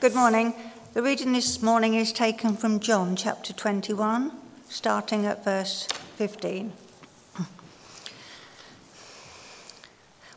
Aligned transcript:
Good 0.00 0.14
morning. 0.14 0.54
The 0.94 1.02
reading 1.02 1.32
this 1.32 1.60
morning 1.60 1.94
is 1.94 2.12
taken 2.12 2.56
from 2.56 2.78
John 2.78 3.16
chapter 3.16 3.52
21, 3.52 4.30
starting 4.68 5.26
at 5.26 5.42
verse 5.42 5.88
15. 6.14 6.72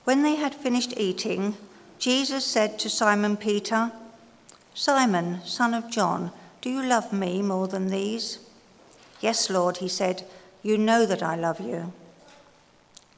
When 0.03 0.24
they 0.24 0.33
had 0.33 0.55
finished 0.55 0.96
eating, 0.97 1.58
Jesus 1.99 2.44
said 2.44 2.79
to 2.79 2.89
Simon 2.89 3.37
Peter, 3.37 3.92
Simon, 4.74 5.46
son 5.46 5.75
of 5.75 5.91
John, 5.91 6.31
do 6.62 6.71
you 6.71 6.81
love 6.81 7.13
me 7.13 7.43
more 7.43 7.67
than 7.67 7.89
these? 7.89 8.39
Yes, 9.19 9.47
Lord, 9.47 9.78
he 9.78 9.87
said, 9.87 10.25
you 10.63 10.75
know 10.75 11.05
that 11.05 11.21
I 11.21 11.35
love 11.35 11.59
you. 11.59 11.93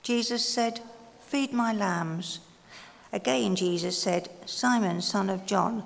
Jesus 0.01 0.45
said, 0.45 0.81
Feed 1.21 1.53
my 1.53 1.71
lambs. 1.71 2.41
Again, 3.13 3.55
Jesus 3.55 3.97
said, 3.97 4.27
Simon, 4.45 5.01
son 5.01 5.29
of 5.29 5.45
John, 5.45 5.85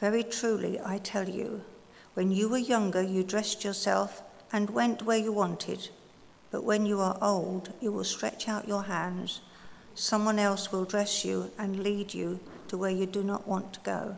Very 0.00 0.22
truly, 0.22 0.80
I 0.80 0.96
tell 0.96 1.28
you, 1.28 1.60
when 2.14 2.30
you 2.30 2.48
were 2.48 2.58
younger, 2.58 3.02
you 3.02 3.22
dressed 3.22 3.64
yourself 3.64 4.22
and 4.50 4.70
went 4.70 5.02
where 5.02 5.18
you 5.18 5.30
wanted. 5.30 5.90
But 6.50 6.64
when 6.64 6.86
you 6.86 7.00
are 7.00 7.18
old, 7.20 7.72
you 7.80 7.92
will 7.92 8.04
stretch 8.04 8.48
out 8.48 8.66
your 8.66 8.84
hands. 8.84 9.42
Someone 9.94 10.38
else 10.38 10.72
will 10.72 10.86
dress 10.86 11.24
you 11.24 11.50
and 11.58 11.82
lead 11.82 12.14
you 12.14 12.40
to 12.68 12.78
where 12.78 12.90
you 12.90 13.04
do 13.04 13.22
not 13.22 13.46
want 13.46 13.74
to 13.74 13.80
go. 13.80 14.16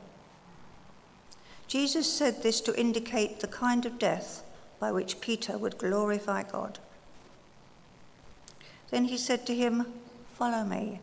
Jesus 1.66 2.10
said 2.10 2.42
this 2.42 2.60
to 2.60 2.78
indicate 2.78 3.40
the 3.40 3.48
kind 3.48 3.84
of 3.84 3.98
death 3.98 4.44
by 4.78 4.92
which 4.92 5.20
Peter 5.20 5.58
would 5.58 5.78
glorify 5.78 6.44
God. 6.44 6.78
Then 8.90 9.06
he 9.06 9.16
said 9.16 9.46
to 9.46 9.54
him, 9.54 9.86
Follow 10.34 10.64
me. 10.64 11.00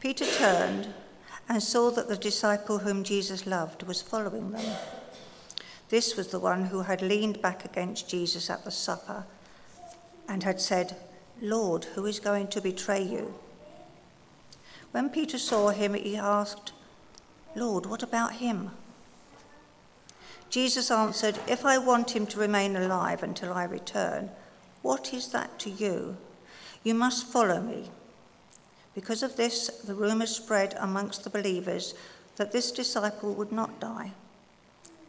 Peter 0.00 0.24
turned 0.24 0.88
and 1.50 1.60
saw 1.60 1.90
that 1.90 2.06
the 2.06 2.16
disciple 2.16 2.78
whom 2.78 3.02
Jesus 3.02 3.44
loved 3.44 3.82
was 3.82 4.00
following 4.00 4.52
them. 4.52 4.76
This 5.88 6.16
was 6.16 6.28
the 6.28 6.38
one 6.38 6.66
who 6.66 6.82
had 6.82 7.02
leaned 7.02 7.42
back 7.42 7.64
against 7.64 8.08
Jesus 8.08 8.48
at 8.48 8.64
the 8.64 8.70
supper 8.70 9.24
and 10.28 10.44
had 10.44 10.60
said, 10.60 10.96
Lord, 11.42 11.86
who 11.86 12.06
is 12.06 12.20
going 12.20 12.46
to 12.48 12.60
betray 12.60 13.02
you? 13.02 13.34
When 14.92 15.10
Peter 15.10 15.38
saw 15.38 15.70
him, 15.70 15.94
he 15.94 16.16
asked, 16.16 16.72
Lord, 17.56 17.84
what 17.84 18.04
about 18.04 18.34
him? 18.34 18.70
Jesus 20.50 20.88
answered, 20.88 21.36
If 21.48 21.64
I 21.64 21.78
want 21.78 22.14
him 22.14 22.28
to 22.28 22.38
remain 22.38 22.76
alive 22.76 23.24
until 23.24 23.52
I 23.52 23.64
return, 23.64 24.30
what 24.82 25.12
is 25.12 25.32
that 25.32 25.58
to 25.60 25.70
you? 25.70 26.16
You 26.84 26.94
must 26.94 27.26
follow 27.26 27.60
me. 27.60 27.90
Because 28.94 29.22
of 29.22 29.36
this, 29.36 29.68
the 29.68 29.94
rumor 29.94 30.26
spread 30.26 30.74
amongst 30.78 31.24
the 31.24 31.30
believers 31.30 31.94
that 32.36 32.52
this 32.52 32.72
disciple 32.72 33.34
would 33.34 33.52
not 33.52 33.80
die. 33.80 34.12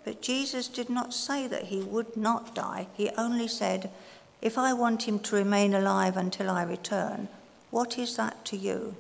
But 0.04 0.22
Jesus 0.22 0.68
did 0.68 0.90
not 0.90 1.14
say 1.14 1.48
that 1.48 1.66
he 1.66 1.82
would 1.82 2.18
not 2.18 2.56
die. 2.56 2.88
He 2.94 3.10
only 3.18 3.48
said, 3.48 3.92
If 4.42 4.58
I 4.58 4.74
want 4.74 5.04
him 5.04 5.20
to 5.20 5.36
remain 5.36 5.74
alive 5.74 6.18
until 6.18 6.50
I 6.50 6.64
return, 6.64 7.28
what 7.70 7.98
is 7.98 8.16
that 8.18 8.44
to 8.46 8.58
you? 8.58 8.96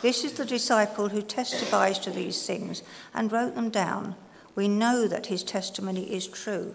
This 0.00 0.24
is 0.24 0.34
the 0.34 0.44
disciple 0.44 1.08
who 1.08 1.22
testifies 1.22 1.98
to 2.00 2.10
these 2.10 2.46
things 2.46 2.82
and 3.14 3.32
wrote 3.32 3.54
them 3.54 3.70
down. 3.70 4.14
We 4.54 4.68
know 4.68 5.08
that 5.08 5.26
his 5.26 5.42
testimony 5.42 6.12
is 6.12 6.26
true. 6.26 6.74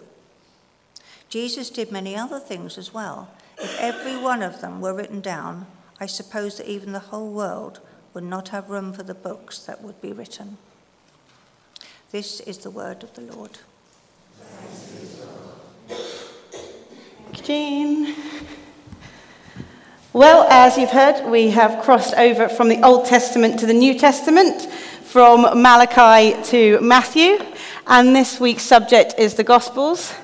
Jesus 1.28 1.70
did 1.70 1.92
many 1.92 2.16
other 2.16 2.38
things 2.38 2.78
as 2.78 2.92
well. 2.92 3.28
If 3.58 3.78
every 3.80 4.16
one 4.16 4.42
of 4.42 4.60
them 4.60 4.80
were 4.80 4.94
written 4.94 5.20
down, 5.20 5.66
I 6.00 6.06
suppose 6.06 6.58
that 6.58 6.68
even 6.68 6.92
the 6.92 6.98
whole 6.98 7.30
world 7.30 7.80
would 8.14 8.24
not 8.24 8.50
have 8.50 8.70
room 8.70 8.92
for 8.92 9.02
the 9.02 9.14
books 9.14 9.58
that 9.60 9.82
would 9.82 10.00
be 10.00 10.12
written. 10.12 10.58
This 12.10 12.40
is 12.40 12.58
the 12.58 12.70
word 12.70 13.02
of 13.02 13.12
the 13.14 13.22
Lord. 13.22 13.58
Jean. 17.32 18.14
Well, 20.12 20.46
as 20.50 20.78
you've 20.78 20.90
heard, 20.90 21.28
we 21.30 21.50
have 21.50 21.82
crossed 21.84 22.14
over 22.14 22.48
from 22.48 22.68
the 22.68 22.82
Old 22.82 23.06
Testament 23.06 23.58
to 23.60 23.66
the 23.66 23.74
New 23.74 23.98
Testament, 23.98 24.62
from 25.04 25.42
Malachi 25.60 26.40
to 26.44 26.80
Matthew, 26.80 27.38
and 27.86 28.14
this 28.14 28.40
week's 28.40 28.62
subject 28.62 29.14
is 29.18 29.34
the 29.34 29.44
Gospels. 29.44 30.14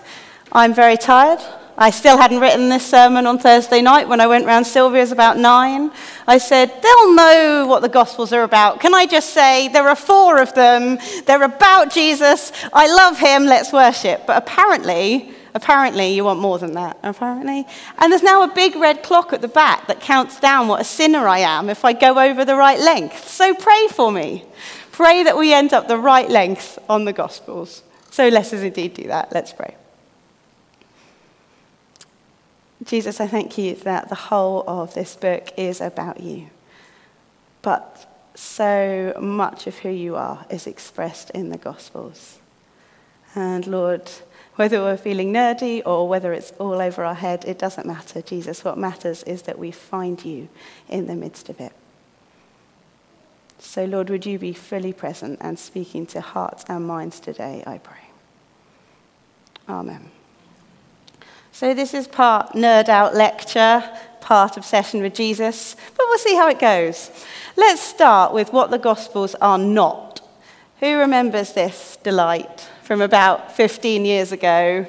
I'm 0.53 0.75
very 0.75 0.97
tired. 0.97 1.41
I 1.77 1.91
still 1.91 2.17
hadn't 2.17 2.41
written 2.41 2.69
this 2.69 2.87
sermon 2.87 3.27
on 3.27 3.39
Thursday 3.39 3.83
night 3.83 4.09
when 4.09 4.21
I 4.21 4.29
went 4.29 4.47
round 4.47 4.67
Sylvia's 4.67 5.11
about 5.11 5.39
nine. 5.39 5.91
I 6.27 6.39
said, 6.39 6.69
they'll 6.83 7.15
know 7.15 7.67
what 7.69 7.83
the 7.83 7.89
Gospels 7.89 8.33
are 8.33 8.45
about. 8.45 8.81
Can 8.81 8.95
I 8.95 9.07
just 9.07 9.31
say, 9.31 9.69
there 9.69 9.89
are 9.89 9.97
four 9.97 10.41
of 10.41 10.55
them. 10.55 10.99
They're 11.27 11.43
about 11.43 11.91
Jesus. 11.93 12.53
I 12.73 12.87
love 12.87 13.19
him. 13.19 13.47
Let's 13.47 13.73
worship. 13.73 14.25
But 14.27 14.37
apparently, 14.37 15.35
apparently, 15.55 16.15
you 16.15 16.25
want 16.25 16.39
more 16.39 16.59
than 16.61 16.75
that. 16.75 16.97
Apparently. 17.03 17.67
And 17.99 18.13
there's 18.13 18.23
now 18.23 18.43
a 18.43 18.55
big 18.55 18.77
red 18.77 19.03
clock 19.03 19.33
at 19.33 19.41
the 19.41 19.49
back 19.49 19.89
that 19.89 20.01
counts 20.01 20.39
down 20.39 20.69
what 20.69 20.81
a 20.81 20.85
sinner 20.85 21.27
I 21.27 21.41
am 21.41 21.69
if 21.69 21.85
I 21.85 21.93
go 21.93 22.19
over 22.21 22.45
the 22.45 22.57
right 22.57 22.79
length. 22.79 23.29
So 23.29 23.53
pray 23.53 23.89
for 23.89 24.13
me. 24.13 24.45
Pray 24.93 25.25
that 25.25 25.37
we 25.37 25.53
end 25.53 25.73
up 25.73 25.89
the 25.89 25.99
right 25.99 26.31
length 26.31 26.79
on 26.89 27.05
the 27.05 27.13
Gospels. 27.13 27.83
So 28.13 28.29
let 28.29 28.53
us 28.53 28.53
indeed 28.53 28.95
do 28.95 29.09
that. 29.09 29.33
Let's 29.33 29.53
pray. 29.53 29.75
Jesus, 32.85 33.21
I 33.21 33.27
thank 33.27 33.57
you 33.57 33.77
that 33.77 34.09
the 34.09 34.15
whole 34.15 34.65
of 34.67 34.95
this 34.95 35.17
book 35.17 35.53
is 35.57 35.81
about 35.81 36.21
you. 36.21 36.51
But 37.63 38.11
so 38.35 39.15
much 39.21 39.67
of 39.67 39.79
who 39.79 39.89
you 39.89 40.17
are 40.17 40.45
is 40.51 40.67
expressed 40.67 41.31
in 41.31 41.49
the 41.49 41.57
Gospels. 41.57 42.39
And 43.35 43.67
Lord, 43.67 44.11
whether 44.57 44.81
we're 44.81 44.97
feeling 44.97 45.33
nerdy 45.33 45.83
or 45.87 46.09
whether 46.09 46.33
it's 46.33 46.53
all 46.53 46.81
over 46.81 47.05
our 47.05 47.15
head, 47.15 47.45
it 47.47 47.59
doesn't 47.59 47.87
matter, 47.87 48.21
Jesus. 48.23 48.65
What 48.65 48.77
matters 48.77 49.23
is 49.23 49.43
that 49.43 49.59
we 49.59 49.71
find 49.71 50.25
you 50.25 50.49
in 50.89 51.07
the 51.07 51.15
midst 51.15 51.49
of 51.49 51.61
it. 51.61 51.73
So, 53.59 53.85
Lord, 53.87 54.11
would 54.11 54.27
you 54.27 54.39
be 54.39 54.53
fully 54.53 54.93
present 54.93 55.39
and 55.41 55.59
speaking 55.59 56.07
to 56.07 56.21
hearts 56.21 56.65
and 56.69 56.87
minds 56.87 57.19
today, 57.19 57.65
I 57.67 57.79
pray. 57.79 57.97
Amen. 59.69 60.11
So, 61.55 61.73
this 61.73 61.95
is 61.95 62.09
part 62.09 62.55
nerd 62.55 62.89
out 62.89 63.15
lecture, 63.15 63.81
part 64.21 64.57
obsession 64.57 65.01
with 65.03 65.15
Jesus, 65.15 65.77
but 65.97 66.05
we'll 66.09 66.19
see 66.19 66.35
how 66.35 66.49
it 66.49 66.59
goes. 66.59 67.13
Let's 67.57 67.81
start 67.81 68.35
with 68.35 68.53
what 68.53 68.73
the 68.73 68.79
Gospels 68.79 69.37
are 69.37 69.57
not. 69.57 70.21
Who 70.81 70.99
remembers 70.99 71.53
this 71.53 71.97
delight 72.03 72.69
from 72.83 73.01
about 73.01 73.53
15 73.53 74.05
years 74.05 74.33
ago? 74.33 74.85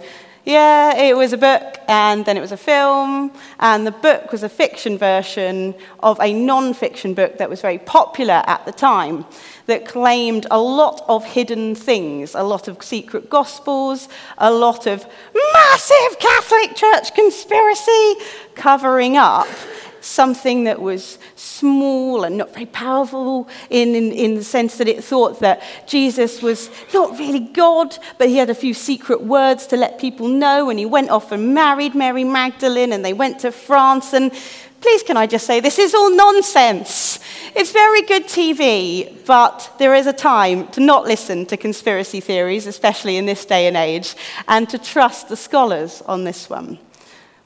Yeah, 0.45 0.95
it 0.95 1.17
was 1.17 1.33
a 1.33 1.39
book, 1.39 1.79
and 1.87 2.23
then 2.23 2.37
it 2.37 2.39
was 2.39 2.51
a 2.51 2.57
film, 2.57 3.31
and 3.59 3.87
the 3.87 3.91
book 3.91 4.31
was 4.31 4.43
a 4.43 4.49
fiction 4.49 4.95
version 4.95 5.73
of 6.01 6.19
a 6.21 6.33
non 6.33 6.75
fiction 6.75 7.15
book 7.15 7.39
that 7.39 7.49
was 7.49 7.61
very 7.61 7.79
popular 7.79 8.43
at 8.45 8.63
the 8.63 8.71
time 8.71 9.25
that 9.65 9.87
claimed 9.87 10.45
a 10.51 10.59
lot 10.59 11.03
of 11.07 11.25
hidden 11.25 11.73
things, 11.73 12.35
a 12.35 12.43
lot 12.43 12.67
of 12.67 12.83
secret 12.83 13.27
gospels, 13.27 14.07
a 14.37 14.51
lot 14.51 14.85
of 14.85 15.07
massive 15.53 16.19
Catholic 16.19 16.75
Church 16.75 17.15
conspiracy 17.15 18.13
covering 18.53 19.17
up 19.17 19.47
something 20.05 20.65
that 20.65 20.81
was 20.81 21.17
small 21.35 22.23
and 22.23 22.37
not 22.37 22.53
very 22.53 22.67
powerful 22.67 23.47
in, 23.69 23.95
in, 23.95 24.11
in, 24.11 24.35
the 24.35 24.43
sense 24.43 24.77
that 24.77 24.87
it 24.87 25.03
thought 25.03 25.39
that 25.39 25.63
Jesus 25.87 26.41
was 26.41 26.69
not 26.93 27.17
really 27.17 27.39
God, 27.39 27.97
but 28.17 28.29
he 28.29 28.37
had 28.37 28.49
a 28.49 28.55
few 28.55 28.73
secret 28.73 29.21
words 29.21 29.67
to 29.67 29.77
let 29.77 29.99
people 29.99 30.27
know. 30.27 30.69
And 30.69 30.77
he 30.77 30.85
went 30.85 31.09
off 31.09 31.31
and 31.31 31.53
married 31.53 31.95
Mary 31.95 32.23
Magdalene, 32.23 32.93
and 32.93 33.03
they 33.03 33.13
went 33.13 33.39
to 33.39 33.51
France. 33.51 34.13
And 34.13 34.31
Please, 34.85 35.01
can 35.01 35.17
I 35.17 35.25
just 35.25 35.47
say, 35.47 35.61
this 35.61 35.79
is 35.79 35.95
all 35.95 36.15
nonsense. 36.15 37.19
It's 37.55 37.71
very 37.71 38.03
good 38.03 38.25
TV, 38.25 39.25
but 39.25 39.73
there 39.79 39.95
is 39.95 40.05
a 40.05 40.13
time 40.13 40.67
to 40.73 40.79
not 40.79 41.05
listen 41.05 41.47
to 41.47 41.57
conspiracy 41.57 42.19
theories, 42.19 42.67
especially 42.67 43.17
in 43.17 43.25
this 43.25 43.45
day 43.45 43.65
and 43.65 43.75
age, 43.75 44.15
and 44.47 44.69
to 44.69 44.77
trust 44.77 45.27
the 45.27 45.37
scholars 45.37 46.03
on 46.05 46.23
this 46.23 46.51
one. 46.51 46.77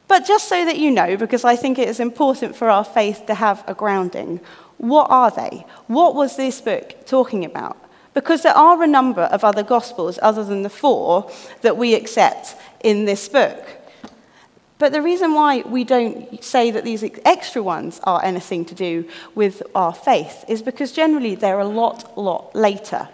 But 0.09 0.25
just 0.25 0.49
so 0.49 0.65
that 0.65 0.77
you 0.77 0.91
know, 0.91 1.15
because 1.15 1.45
I 1.45 1.55
think 1.55 1.79
it 1.79 1.87
is 1.87 2.01
important 2.01 2.57
for 2.57 2.69
our 2.69 2.83
faith 2.83 3.25
to 3.27 3.35
have 3.35 3.63
a 3.65 3.73
grounding, 3.73 4.41
what 4.77 5.07
are 5.09 5.31
they? 5.31 5.65
What 5.87 6.15
was 6.15 6.35
this 6.35 6.59
book 6.59 7.05
talking 7.05 7.45
about? 7.45 7.77
because 8.13 8.41
there 8.41 8.57
are 8.57 8.83
a 8.83 8.87
number 8.87 9.21
of 9.21 9.43
other 9.43 9.63
Gospels 9.63 10.19
other 10.21 10.43
than 10.43 10.63
the 10.63 10.69
four 10.69 11.31
that 11.61 11.77
we 11.77 11.93
accept 11.93 12.55
in 12.83 13.05
this 13.05 13.29
book. 13.29 13.65
But 14.77 14.93
the 14.93 15.01
reason 15.01 15.33
why 15.33 15.61
we 15.61 15.83
don't 15.83 16.43
say 16.43 16.71
that 16.71 16.85
these 16.85 17.03
extra 17.25 17.61
ones 17.61 17.99
are 18.03 18.23
anything 18.23 18.65
to 18.65 18.75
do 18.75 19.07
with 19.35 19.61
our 19.75 19.93
faith 19.93 20.45
is 20.47 20.61
because 20.61 20.91
generally 20.91 21.35
they're 21.35 21.59
a 21.59 21.67
lot, 21.67 22.17
lot 22.17 22.55
later. 22.55 23.07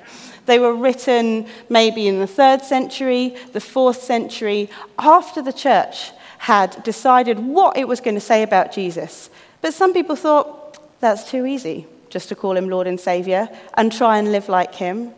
They 0.45 0.59
were 0.59 0.75
written 0.75 1.47
maybe 1.69 2.07
in 2.07 2.19
the 2.19 2.27
third 2.27 2.61
century, 2.61 3.35
the 3.53 3.61
fourth 3.61 4.03
century, 4.03 4.69
after 4.99 5.41
the 5.41 5.53
church 5.53 6.11
had 6.37 6.83
decided 6.83 7.39
what 7.39 7.77
it 7.77 7.87
was 7.87 8.01
going 8.01 8.15
to 8.15 8.21
say 8.21 8.43
about 8.43 8.71
Jesus. 8.71 9.29
But 9.61 9.73
some 9.73 9.93
people 9.93 10.15
thought 10.15 10.99
that's 10.99 11.29
too 11.29 11.45
easy 11.45 11.87
just 12.09 12.29
to 12.29 12.35
call 12.35 12.55
him 12.55 12.69
Lord 12.69 12.87
and 12.87 12.99
Savior 12.99 13.49
and 13.73 13.91
try 13.91 14.17
and 14.17 14.31
live 14.31 14.47
like 14.47 14.75
him. 14.75 15.11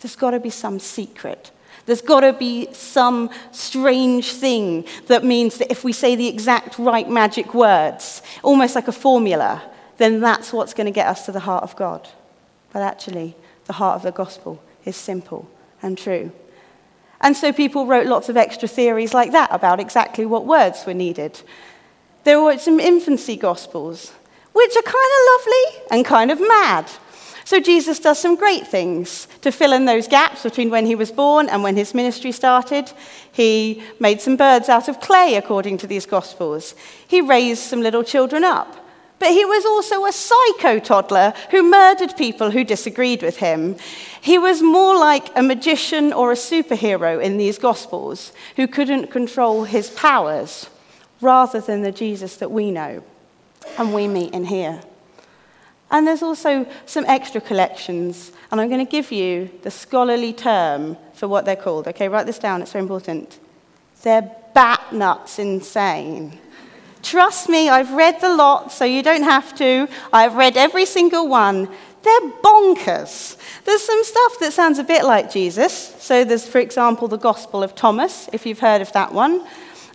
There's 0.00 0.16
got 0.16 0.30
to 0.32 0.40
be 0.40 0.50
some 0.50 0.78
secret. 0.78 1.50
There's 1.86 2.02
got 2.02 2.20
to 2.20 2.32
be 2.32 2.72
some 2.72 3.30
strange 3.52 4.32
thing 4.32 4.86
that 5.06 5.24
means 5.24 5.58
that 5.58 5.70
if 5.70 5.84
we 5.84 5.92
say 5.92 6.16
the 6.16 6.26
exact 6.28 6.78
right 6.78 7.08
magic 7.08 7.54
words, 7.54 8.22
almost 8.42 8.74
like 8.74 8.88
a 8.88 8.92
formula, 8.92 9.62
then 9.98 10.20
that's 10.20 10.52
what's 10.52 10.74
going 10.74 10.86
to 10.86 10.90
get 10.90 11.06
us 11.06 11.26
to 11.26 11.32
the 11.32 11.40
heart 11.40 11.62
of 11.62 11.76
God. 11.76 12.08
But 12.72 12.82
actually, 12.82 13.36
the 13.66 13.74
heart 13.74 13.96
of 13.96 14.02
the 14.02 14.10
gospel 14.12 14.62
is 14.84 14.96
simple 14.96 15.48
and 15.82 15.96
true. 15.96 16.32
And 17.20 17.36
so 17.36 17.52
people 17.52 17.86
wrote 17.86 18.06
lots 18.06 18.28
of 18.28 18.36
extra 18.36 18.68
theories 18.68 19.14
like 19.14 19.32
that 19.32 19.48
about 19.52 19.80
exactly 19.80 20.26
what 20.26 20.46
words 20.46 20.84
were 20.86 20.94
needed. 20.94 21.40
There 22.24 22.42
were 22.42 22.58
some 22.58 22.80
infancy 22.80 23.36
gospels, 23.36 24.12
which 24.52 24.76
are 24.76 24.82
kind 24.82 24.94
of 24.94 25.26
lovely 25.32 25.82
and 25.90 26.04
kind 26.04 26.30
of 26.30 26.40
mad. 26.40 26.90
So 27.44 27.60
Jesus 27.60 28.00
does 28.00 28.18
some 28.18 28.34
great 28.34 28.66
things 28.66 29.28
to 29.42 29.52
fill 29.52 29.72
in 29.72 29.84
those 29.84 30.08
gaps 30.08 30.42
between 30.42 30.68
when 30.68 30.84
he 30.84 30.96
was 30.96 31.12
born 31.12 31.48
and 31.48 31.62
when 31.62 31.76
his 31.76 31.94
ministry 31.94 32.32
started. 32.32 32.90
He 33.30 33.84
made 34.00 34.20
some 34.20 34.36
birds 34.36 34.68
out 34.68 34.88
of 34.88 35.00
clay, 35.00 35.36
according 35.36 35.78
to 35.78 35.86
these 35.86 36.06
gospels. 36.06 36.74
He 37.06 37.20
raised 37.20 37.62
some 37.62 37.80
little 37.80 38.02
children 38.02 38.42
up. 38.42 38.85
But 39.18 39.30
he 39.30 39.44
was 39.44 39.64
also 39.64 40.04
a 40.04 40.12
psycho 40.12 40.78
toddler 40.78 41.32
who 41.50 41.62
murdered 41.62 42.16
people 42.16 42.50
who 42.50 42.64
disagreed 42.64 43.22
with 43.22 43.38
him. 43.38 43.76
He 44.20 44.38
was 44.38 44.62
more 44.62 44.94
like 44.98 45.28
a 45.34 45.42
magician 45.42 46.12
or 46.12 46.32
a 46.32 46.36
superhero 46.36 47.22
in 47.22 47.38
these 47.38 47.58
Gospels 47.58 48.32
who 48.56 48.68
couldn't 48.68 49.10
control 49.10 49.64
his 49.64 49.88
powers 49.90 50.68
rather 51.20 51.60
than 51.60 51.82
the 51.82 51.92
Jesus 51.92 52.36
that 52.36 52.50
we 52.50 52.70
know 52.70 53.02
and 53.78 53.94
we 53.94 54.06
meet 54.06 54.34
in 54.34 54.44
here. 54.44 54.82
And 55.90 56.06
there's 56.06 56.22
also 56.22 56.66
some 56.84 57.04
extra 57.06 57.40
collections, 57.40 58.32
and 58.50 58.60
I'm 58.60 58.68
going 58.68 58.84
to 58.84 58.90
give 58.90 59.12
you 59.12 59.50
the 59.62 59.70
scholarly 59.70 60.32
term 60.32 60.96
for 61.14 61.28
what 61.28 61.44
they're 61.44 61.56
called. 61.56 61.86
Okay, 61.88 62.08
write 62.08 62.26
this 62.26 62.38
down, 62.38 62.60
it's 62.60 62.72
very 62.72 62.82
important. 62.82 63.38
They're 64.02 64.30
bat 64.52 64.92
nuts 64.92 65.38
insane. 65.38 66.38
Trust 67.06 67.48
me, 67.48 67.68
I've 67.68 67.92
read 67.92 68.20
the 68.20 68.34
lot, 68.34 68.72
so 68.72 68.84
you 68.84 69.00
don't 69.00 69.22
have 69.22 69.54
to. 69.58 69.86
I've 70.12 70.34
read 70.34 70.56
every 70.56 70.84
single 70.84 71.28
one. 71.28 71.68
They're 72.02 72.30
bonkers. 72.42 73.36
There's 73.64 73.82
some 73.82 74.02
stuff 74.02 74.40
that 74.40 74.52
sounds 74.52 74.80
a 74.80 74.82
bit 74.82 75.04
like 75.04 75.30
Jesus. 75.30 75.94
So 76.00 76.24
there's, 76.24 76.48
for 76.48 76.58
example, 76.58 77.06
the 77.06 77.16
Gospel 77.16 77.62
of 77.62 77.76
Thomas, 77.76 78.28
if 78.32 78.44
you've 78.44 78.58
heard 78.58 78.82
of 78.82 78.90
that 78.94 79.14
one. 79.14 79.46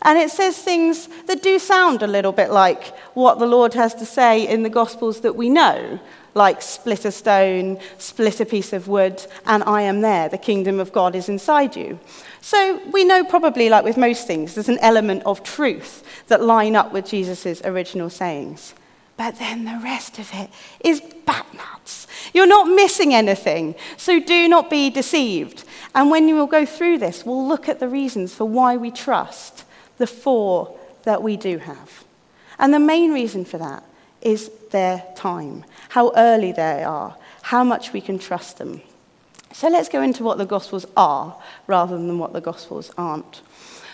And 0.04 0.18
it 0.18 0.31
says 0.31 0.58
things 0.58 1.10
that 1.28 1.44
do 1.44 1.60
sound 1.60 2.02
a 2.02 2.08
little 2.08 2.31
bit 2.31 2.50
like 2.50 2.98
what 3.13 3.40
the 3.40 3.46
Lord 3.46 3.74
has 3.74 3.94
to 3.96 4.06
say 4.06 4.48
in 4.48 4.63
the 4.63 4.69
Gospels 4.69 5.19
that 5.19 5.36
we 5.36 5.50
know, 5.50 6.00
like 6.33 6.62
split 6.62 7.06
a 7.06 7.12
stone, 7.12 7.80
split 7.98 8.39
a 8.39 8.45
piece 8.45 8.74
of 8.74 8.88
wood, 8.88 9.25
and 9.45 9.63
I 9.63 9.81
am 9.81 10.01
there, 10.01 10.30
the 10.30 10.38
kingdom 10.38 10.80
of 10.80 10.92
God 10.92 11.16
is 11.16 11.30
inside 11.30 11.75
you. 11.75 12.00
So 12.42 12.81
we 12.92 13.04
know 13.04 13.24
probably, 13.24 13.69
like 13.69 13.83
with 13.83 13.98
most 13.98 14.28
things, 14.28 14.56
there's 14.56 14.69
an 14.69 14.80
element 14.80 15.24
of 15.25 15.44
truth 15.44 16.04
that 16.28 16.42
line 16.42 16.75
up 16.75 16.92
with 16.92 17.07
Jesus' 17.07 17.62
original 17.63 18.10
sayings. 18.10 18.74
But 19.18 19.38
then 19.38 19.66
the 19.66 19.80
rest 19.83 20.18
of 20.19 20.30
it 20.33 20.50
is 20.83 21.01
bat 21.25 21.45
nuts. 21.54 22.07
You're 22.34 22.48
not 22.48 22.68
missing 22.68 23.13
anything, 23.13 23.75
so 23.98 24.19
do 24.19 24.48
not 24.48 24.69
be 24.69 24.89
deceived. 24.89 25.63
And 25.94 26.10
when 26.10 26.27
you 26.27 26.36
will 26.36 26.48
go 26.48 26.66
through 26.66 27.00
this, 27.00 27.25
we'll 27.25 27.48
look 27.48 27.68
at 27.68 27.80
the 27.80 27.88
reasons 27.88 28.34
for 28.34 28.45
why 28.45 28.77
we 28.77 28.89
trust 28.89 29.66
the 29.98 30.07
four 30.07 30.77
that 31.04 31.22
we 31.22 31.38
do 31.38 31.57
have. 31.60 32.04
And 32.57 32.74
the 32.74 32.80
main 32.80 33.12
reason 33.12 33.45
for 33.45 33.57
that 33.57 33.84
is 34.22 34.52
their 34.72 35.04
time, 35.16 35.66
how 35.90 36.12
early 36.16 36.52
they 36.52 36.84
are, 36.84 37.16
how 37.42 37.64
much 37.64 37.94
we 37.94 38.02
can 38.02 38.20
trust 38.20 38.58
them. 38.58 38.82
So 39.54 39.68
let's 39.68 39.90
go 39.90 40.02
into 40.02 40.24
what 40.24 40.38
the 40.38 40.46
Gospels 40.46 40.86
are 40.96 41.36
rather 41.68 41.98
than 41.98 42.18
what 42.18 42.34
the 42.34 42.42
Gospels 42.42 42.92
aren't. 42.98 43.42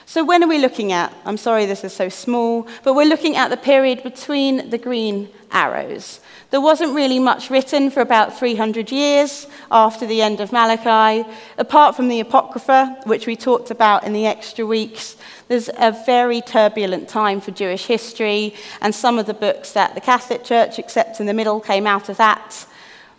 So, 0.10 0.24
when 0.24 0.42
are 0.42 0.48
we 0.48 0.58
looking 0.58 0.94
at? 0.94 1.14
I'm 1.26 1.36
sorry 1.36 1.66
this 1.66 1.84
is 1.84 1.92
so 1.92 2.08
small, 2.08 2.66
but 2.86 2.94
we're 2.94 3.04
looking 3.04 3.36
at 3.36 3.50
the 3.50 3.58
period 3.58 4.04
between 4.04 4.70
the 4.70 4.78
green 4.78 5.28
arrows. 5.52 6.22
There 6.50 6.62
wasn't 6.62 6.96
really 6.96 7.20
much 7.20 7.50
written 7.50 7.90
for 7.92 8.00
about 8.00 8.40
300 8.40 8.90
years 8.90 9.48
after 9.70 10.06
the 10.06 10.22
end 10.22 10.40
of 10.40 10.54
Malachi. 10.54 11.30
Apart 11.58 11.98
from 11.98 12.08
the 12.08 12.22
Apocrypha, 12.22 13.02
which 13.04 13.28
we 13.28 13.36
talked 13.36 13.70
about 13.70 14.06
in 14.06 14.14
the 14.14 14.26
extra 14.26 14.66
weeks, 14.66 15.18
there's 15.48 15.70
a 15.78 15.92
very 16.06 16.42
turbulent 16.42 17.08
time 17.08 17.42
for 17.42 17.52
Jewish 17.52 17.86
history, 17.86 18.54
and 18.82 18.94
some 18.94 19.18
of 19.18 19.26
the 19.26 19.34
books 19.34 19.72
that 19.74 19.96
the 19.96 20.02
Catholic 20.02 20.44
Church 20.44 20.80
accepts 20.80 21.20
in 21.20 21.26
the 21.26 21.34
middle 21.34 21.60
came 21.60 21.88
out 21.88 22.10
of 22.10 22.18
that. 22.18 22.66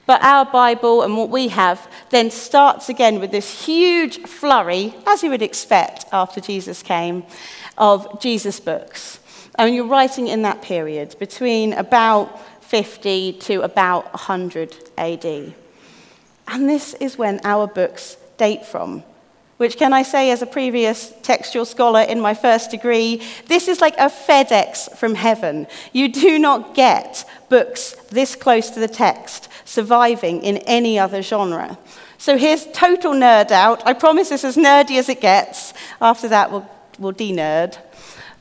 But 0.07 0.23
our 0.23 0.47
Bible 0.47 1.03
and 1.03 1.17
what 1.17 1.29
we 1.29 1.49
have 1.49 1.87
then 2.11 2.31
starts 2.31 2.89
again 2.89 3.21
with 3.21 3.31
this 3.31 3.67
huge 3.67 4.21
flurry, 4.23 4.95
as 5.07 5.23
you 5.23 5.31
would 5.31 5.43
expect 5.43 6.07
after 6.13 6.41
Jesus 6.41 6.83
came, 6.83 7.25
of 7.77 8.21
Jesus' 8.21 8.59
books. 8.59 9.21
And 9.57 9.75
you're 9.75 9.87
writing 9.87 10.29
in 10.29 10.43
that 10.43 10.63
period 10.63 11.17
between 11.19 11.73
about 11.75 12.41
50 12.65 13.35
to 13.35 13.63
about 13.63 14.05
100 14.15 14.75
AD. 14.97 15.55
And 16.47 16.69
this 16.69 16.95
is 16.95 17.19
when 17.19 17.41
our 17.45 17.67
books 17.67 18.17
date 18.39 18.65
from 18.65 19.03
which 19.59 19.77
can 19.77 19.93
I 19.93 20.03
say, 20.03 20.31
as 20.31 20.41
a 20.41 20.47
previous 20.47 21.13
textual 21.23 21.65
scholar 21.65 22.01
in 22.01 22.21
my 22.21 22.33
first 22.33 22.71
degree, 22.71 23.23
this 23.47 23.69
is 23.69 23.81
like 23.81 23.97
a 23.97 24.09
FedEx 24.09 24.97
from 24.97 25.15
heaven. 25.15 25.67
You 25.93 26.09
do 26.09 26.39
not 26.39 26.75
get 26.75 27.29
books 27.49 27.93
this 28.11 28.35
close 28.35 28.71
to 28.71 28.81
the 28.81 28.89
text 28.89 29.49
surviving 29.65 30.43
in 30.43 30.59
any 30.59 30.99
other 30.99 31.23
genre. 31.23 31.77
So 32.19 32.37
here's 32.37 32.67
total 32.73 33.13
nerd 33.13 33.51
out. 33.51 33.87
I 33.87 33.93
promise 33.93 34.29
this 34.29 34.45
is 34.45 34.57
as 34.57 34.65
nerdy 34.65 34.99
as 34.99 35.09
it 35.09 35.21
gets. 35.21 35.75
After 36.01 36.29
that, 36.29 36.51
we'll, 36.51 36.69
we'll 36.99 37.13
de 37.13 37.33
nerd. 37.33 37.79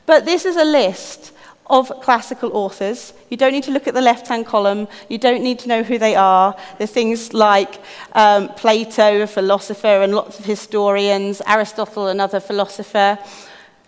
But 0.06 0.24
this 0.24 0.44
is 0.44 0.56
a 0.56 0.64
list 0.64 1.32
of 1.70 1.92
classical 2.00 2.56
authors. 2.56 3.12
You 3.30 3.36
don't 3.36 3.52
need 3.52 3.64
to 3.64 3.70
look 3.70 3.86
at 3.86 3.94
the 3.94 4.00
left 4.00 4.28
hand 4.28 4.46
column. 4.46 4.88
You 5.08 5.18
don't 5.18 5.42
need 5.42 5.58
to 5.60 5.68
know 5.68 5.82
who 5.82 5.98
they 5.98 6.14
are. 6.14 6.56
There's 6.78 6.90
things 6.90 7.34
like 7.34 7.80
um, 8.12 8.48
Plato, 8.50 9.22
a 9.22 9.26
philosopher, 9.26 10.02
and 10.02 10.14
lots 10.14 10.38
of 10.38 10.44
historians, 10.44 11.42
Aristotle, 11.46 12.08
another 12.08 12.40
philosopher. 12.40 13.18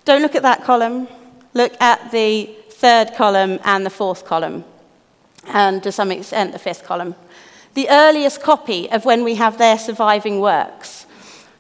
Don't 0.04 0.22
look 0.22 0.34
at 0.34 0.42
that 0.42 0.64
column. 0.64 1.08
Look 1.54 1.80
at 1.80 2.10
the 2.12 2.54
third 2.70 3.14
column 3.14 3.58
and 3.64 3.84
the 3.84 3.90
fourth 3.90 4.24
column, 4.24 4.64
and 5.46 5.82
to 5.82 5.92
some 5.92 6.10
extent 6.10 6.52
the 6.52 6.58
fifth 6.58 6.84
column. 6.84 7.14
The 7.74 7.88
earliest 7.88 8.42
copy 8.42 8.90
of 8.90 9.04
when 9.04 9.24
we 9.24 9.34
have 9.36 9.58
their 9.58 9.78
surviving 9.78 10.40
works. 10.40 11.06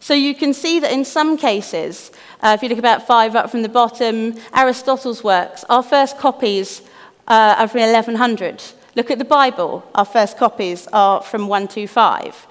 So 0.00 0.14
you 0.14 0.34
can 0.34 0.54
see 0.54 0.80
that 0.80 0.92
in 0.92 1.04
some 1.04 1.36
cases, 1.36 2.10
uh, 2.42 2.56
if 2.56 2.62
you 2.62 2.68
look 2.68 2.78
about 2.78 3.06
five 3.06 3.36
up 3.36 3.50
from 3.50 3.62
the 3.62 3.68
bottom, 3.68 4.34
Aristotle's 4.54 5.22
works, 5.22 5.64
our 5.68 5.82
first 5.82 6.18
copies 6.18 6.80
uh, 7.28 7.54
are 7.58 7.68
from 7.68 7.80
1100. 7.80 8.62
Look 8.96 9.10
at 9.10 9.18
the 9.18 9.24
Bible, 9.24 9.84
our 9.94 10.04
first 10.04 10.36
copies 10.36 10.86
are 10.92 11.22
from 11.22 11.48
125. 11.48 12.46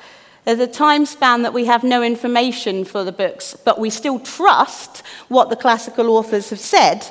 There's 0.45 0.59
a 0.59 0.67
time 0.67 1.05
span 1.05 1.41
that 1.41 1.53
we 1.53 1.65
have 1.65 1.83
no 1.83 2.01
information 2.01 2.85
for 2.85 3.03
the 3.03 3.11
books, 3.11 3.57
but 3.65 3.79
we 3.79 3.89
still 3.89 4.19
trust 4.19 5.03
what 5.27 5.49
the 5.49 5.55
classical 5.55 6.09
authors 6.11 6.49
have 6.49 6.59
said, 6.59 7.05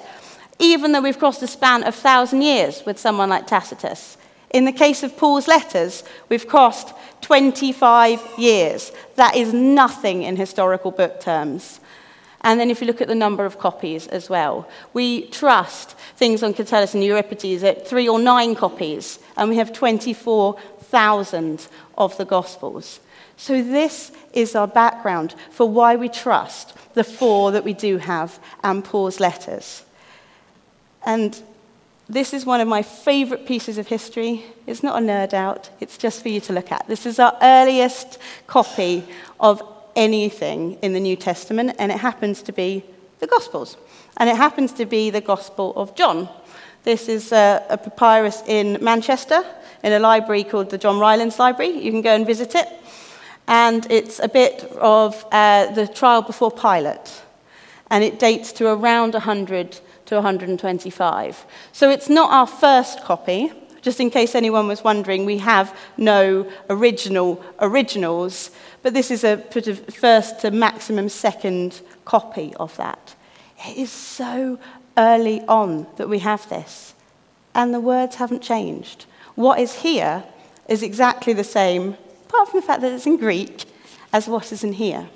even 0.59 0.93
though 0.93 1.03
we've 1.03 1.19
crossed 1.19 1.43
a 1.43 1.47
span 1.47 1.83
of 1.83 1.95
1,000 1.95 2.43
years 2.43 2.83
with 2.87 2.99
someone 2.99 3.29
like 3.29 3.47
Tacitus. 3.47 4.17
In 4.51 4.65
the 4.65 4.73
case 4.73 5.03
of 5.03 5.17
Paul's 5.17 5.47
letters, 5.47 6.05
we've 6.29 6.49
crossed 6.49 6.95
25 7.21 8.21
years. 8.39 8.93
That 9.17 9.37
is 9.37 9.53
nothing 9.53 10.23
in 10.23 10.37
historical 10.37 10.91
book 10.91 11.21
terms. 11.21 11.81
And 12.43 12.61
then 12.61 12.71
if 12.71 12.81
you 12.81 12.87
look 12.87 13.01
at 13.01 13.09
the 13.09 13.15
number 13.15 13.45
of 13.45 13.59
copies 13.59 14.07
as 14.07 14.31
well, 14.31 14.69
we 14.93 15.27
trust 15.29 15.93
things 16.17 16.43
on 16.43 16.55
Catullus 16.55 16.95
and 16.95 17.03
Euripides 17.03 17.65
at 17.65 17.87
three 17.87 18.09
or 18.09 18.19
nine 18.19 18.55
copies, 18.55 19.19
and 19.37 19.51
we 19.51 19.57
have 19.57 19.73
24,000 19.73 21.69
of 21.97 22.17
the 22.17 22.25
Gospels. 22.25 23.01
So 23.37 23.63
this 23.63 24.13
is 24.33 24.55
our 24.55 24.67
background 24.67 25.35
for 25.51 25.69
why 25.69 25.97
we 25.97 26.09
trust 26.09 26.75
the 26.95 27.05
four 27.05 27.53
that 27.53 27.65
we 27.65 27.73
do 27.73 27.99
have 27.99 28.39
and 28.65 28.85
Paul's 28.85 29.21
letters. 29.21 29.85
And 31.07 31.41
this 32.09 32.33
is 32.33 32.47
one 32.47 32.61
of 32.61 32.69
my 32.69 32.83
favorite 32.83 33.47
pieces 33.47 33.79
of 33.79 33.87
history. 33.87 34.45
It's 34.67 34.83
not 34.83 35.01
a 35.01 35.07
nerd 35.07 35.35
out, 35.35 35.71
it's 35.79 35.99
just 35.99 36.23
for 36.23 36.31
you 36.31 36.41
to 36.41 36.53
look 36.53 36.73
at. 36.73 36.87
This 36.89 37.07
is 37.07 37.19
our 37.19 37.37
earliest 37.41 38.19
copy 38.47 39.05
of 39.39 39.63
anything 39.99 40.79
in 40.81 40.93
the 40.93 41.01
New 41.01 41.17
Testament, 41.17 41.75
and 41.79 41.91
it 41.91 41.99
happens 41.99 42.41
to 42.43 42.53
be 42.53 42.85
the 43.19 43.27
Gospels. 43.27 43.77
And 44.17 44.31
it 44.31 44.37
happens 44.37 44.73
to 44.75 44.87
be 44.87 45.11
the 45.11 45.21
Gospel 45.21 45.73
of 45.77 45.95
John. 45.97 46.29
This 46.85 47.09
is 47.09 47.33
a, 47.33 47.67
a 47.69 47.77
papyrus 47.77 48.43
in 48.47 48.79
Manchester 48.81 49.45
in 49.83 49.93
a 49.93 49.99
library 49.99 50.45
called 50.45 50.71
the 50.71 50.79
John 50.79 50.99
Rylands 51.01 51.39
Library. 51.39 51.73
You 51.73 51.91
can 51.91 52.03
go 52.03 52.15
and 52.15 52.25
visit 52.25 52.55
it. 52.55 52.69
And 53.49 53.91
it's 53.91 54.21
a 54.21 54.29
bit 54.29 54.63
of 54.79 55.25
uh, 55.33 55.73
the 55.73 55.89
trial 55.89 56.23
before 56.23 56.53
Pilate. 56.53 57.23
And 57.91 58.05
it 58.05 58.19
dates 58.19 58.53
to 58.53 58.69
around 58.69 59.15
100 59.15 59.81
to 60.07 60.15
125. 60.15 61.47
So 61.73 61.91
it's 61.91 62.09
not 62.09 62.31
our 62.31 62.47
first 62.47 63.03
copy. 63.03 63.53
Just 63.81 64.01
in 64.01 64.11
case 64.11 64.35
anyone 64.35 64.69
was 64.69 64.85
wondering, 64.85 65.25
we 65.25 65.39
have 65.39 65.77
no 65.97 66.51
original 66.69 67.43
originals, 67.61 68.51
but 68.89 68.95
this 68.95 69.11
is 69.11 69.23
a 69.23 69.37
first 69.37 70.41
to 70.41 70.51
maximum 70.51 71.11
second 71.11 71.83
copy 72.07 72.55
of 72.59 72.75
that. 72.79 73.15
It 73.67 73.77
is 73.77 73.93
so 73.93 74.59
early 74.97 75.43
on 75.43 75.87
that 75.99 76.09
we 76.09 76.21
have 76.21 76.49
this, 76.49 76.95
and 77.55 77.75
the 77.75 77.81
words 77.81 78.17
haven't 78.17 78.41
changed. 78.41 79.05
What 79.35 79.61
is 79.61 79.75
here 79.75 80.25
is 80.71 80.83
exactly 80.83 81.35
the 81.35 81.45
same, 81.45 81.99
apart 82.29 82.49
from 82.49 82.61
the 82.61 82.67
fact 82.67 82.81
that 82.81 82.91
it's 82.91 83.05
in 83.05 83.19
Greek, 83.19 83.67
as 84.11 84.27
what 84.27 84.53
is 84.53 84.65
in 84.65 84.73
here. 84.73 85.11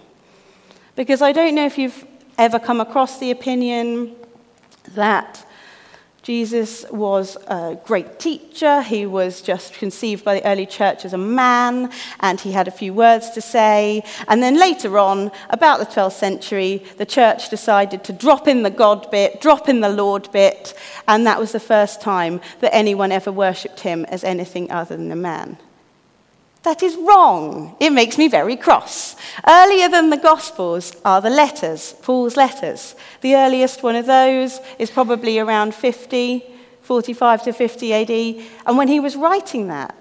Because 0.95 1.23
I 1.23 1.33
don't 1.33 1.55
know 1.55 1.65
if 1.65 1.79
you've 1.79 2.05
ever 2.37 2.59
come 2.59 2.79
across 2.79 3.21
the 3.21 3.31
opinion 3.31 4.15
that 4.89 5.47
Jesus 6.23 6.89
was 6.93 7.37
a 7.49 7.77
great 7.85 8.21
teacher. 8.21 8.81
He 8.83 9.07
was 9.07 9.43
just 9.43 9.75
conceived 9.75 10.25
by 10.25 10.35
the 10.35 10.47
early 10.47 10.67
church 10.67 11.05
as 11.05 11.13
a 11.13 11.19
man, 11.19 11.91
and 12.21 12.41
he 12.41 12.53
had 12.53 12.69
a 12.69 12.71
few 12.71 12.95
words 12.95 13.31
to 13.31 13.41
say. 13.41 14.05
And 14.29 14.41
then 14.41 14.57
later 14.57 14.99
on, 14.99 15.33
about 15.51 15.81
the 15.81 15.87
12th 15.87 16.13
century, 16.13 16.85
the 16.97 17.07
church 17.07 17.51
decided 17.51 18.05
to 18.05 18.13
drop 18.13 18.47
in 18.47 18.63
the 18.63 18.71
God 18.71 19.11
bit, 19.11 19.41
drop 19.41 19.69
in 19.69 19.81
the 19.81 19.89
Lord 19.89 20.31
bit, 20.31 20.75
and 21.09 21.27
that 21.27 21.41
was 21.41 21.51
the 21.51 21.61
first 21.61 22.01
time 22.01 22.41
that 22.61 22.73
anyone 22.73 23.11
ever 23.11 23.33
worshipped 23.33 23.81
him 23.81 24.05
as 24.05 24.23
anything 24.23 24.71
other 24.71 24.97
than 24.97 25.11
a 25.11 25.17
man. 25.17 25.59
That 26.63 26.83
is 26.83 26.97
wrong. 26.97 27.77
It 27.81 27.91
makes 27.91 28.17
me 28.17 28.29
very 28.29 28.57
cross. 28.57 29.17
Earlier 29.47 29.89
than 29.89 30.11
the 30.11 30.17
Gospels 30.17 30.95
are 31.05 31.21
the 31.21 31.31
letters, 31.31 31.95
Paul's 32.03 32.37
letters. 32.37 32.95
The 33.21 33.35
earliest 33.35 33.83
one 33.83 33.97
of 33.97 34.07
those 34.07 34.61
is 34.79 34.91
probably 34.91 35.41
around 35.41 35.75
50, 35.75 36.45
45 36.83 37.43
to 37.45 37.53
50 37.53 37.93
AD. 37.95 38.45
And 38.67 38.79
when 38.79 38.89
he 38.89 39.01
was 39.01 39.17
writing 39.17 39.69
that, 39.69 39.95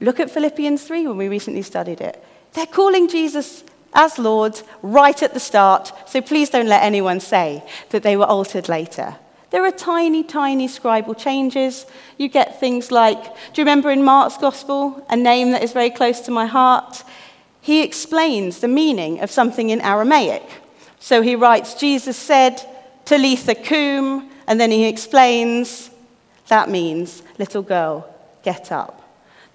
look 0.00 0.18
at 0.18 0.30
Philippians 0.30 0.82
3 0.82 1.08
when 1.08 1.18
we 1.18 1.28
recently 1.28 1.62
studied 1.62 2.00
it. 2.00 2.24
They're 2.54 2.66
calling 2.66 3.08
Jesus 3.08 3.62
as 3.92 4.18
Lord 4.18 4.60
right 4.82 5.22
at 5.22 5.34
the 5.34 5.40
start, 5.40 5.92
so 6.06 6.22
please 6.22 6.48
don't 6.48 6.68
let 6.68 6.82
anyone 6.82 7.20
say 7.20 7.62
that 7.90 8.02
they 8.02 8.16
were 8.16 8.24
altered 8.24 8.68
later. 8.68 9.16
There 9.52 9.64
are 9.66 9.70
tiny, 9.70 10.24
tiny 10.24 10.66
scribal 10.66 11.16
changes. 11.16 11.84
You 12.16 12.28
get 12.28 12.58
things 12.58 12.90
like, 12.90 13.22
do 13.22 13.60
you 13.60 13.64
remember 13.64 13.90
in 13.90 14.02
Mark's 14.02 14.38
Gospel, 14.38 15.06
a 15.10 15.16
name 15.16 15.52
that 15.52 15.62
is 15.62 15.72
very 15.72 15.90
close 15.90 16.20
to 16.20 16.30
my 16.30 16.46
heart? 16.46 17.04
He 17.60 17.82
explains 17.82 18.60
the 18.60 18.68
meaning 18.68 19.20
of 19.20 19.30
something 19.30 19.68
in 19.68 19.82
Aramaic. 19.82 20.42
So 21.00 21.20
he 21.20 21.36
writes, 21.36 21.74
Jesus 21.74 22.16
said, 22.16 22.66
Talitha 23.04 23.54
cum, 23.54 24.30
and 24.46 24.58
then 24.58 24.70
he 24.70 24.86
explains, 24.86 25.90
that 26.48 26.70
means, 26.70 27.22
little 27.38 27.62
girl, 27.62 28.08
get 28.42 28.72
up. 28.72 29.02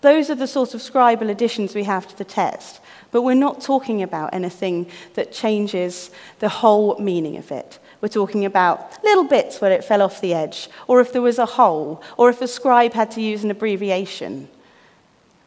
Those 0.02 0.30
are 0.30 0.36
the 0.36 0.46
sort 0.46 0.76
of 0.76 0.82
scribal 0.82 1.32
additions 1.32 1.74
we 1.74 1.86
have 1.86 2.08
to 2.08 2.16
the 2.16 2.24
text. 2.24 2.82
But 3.10 3.24
we're 3.24 3.34
not 3.34 3.62
talking 3.62 4.04
about 4.04 4.34
anything 4.34 4.92
that 5.16 5.32
changes 5.32 6.12
the 6.38 6.50
whole 6.50 7.00
meaning 7.00 7.38
of 7.38 7.52
it. 7.52 7.80
We're 8.02 8.10
talking 8.10 8.46
about 8.46 9.04
little 9.04 9.24
bits 9.24 9.60
where 9.60 9.72
it 9.72 9.84
fell 9.84 10.02
off 10.02 10.22
the 10.22 10.34
edge, 10.34 10.70
or 10.88 11.02
if 11.02 11.12
there 11.12 11.22
was 11.22 11.40
a 11.40 11.46
hole, 11.46 12.02
or 12.18 12.30
if 12.30 12.42
a 12.42 12.48
scribe 12.48 12.94
had 12.94 13.12
to 13.12 13.22
use 13.22 13.44
an 13.44 13.52
abbreviation. 13.52 14.50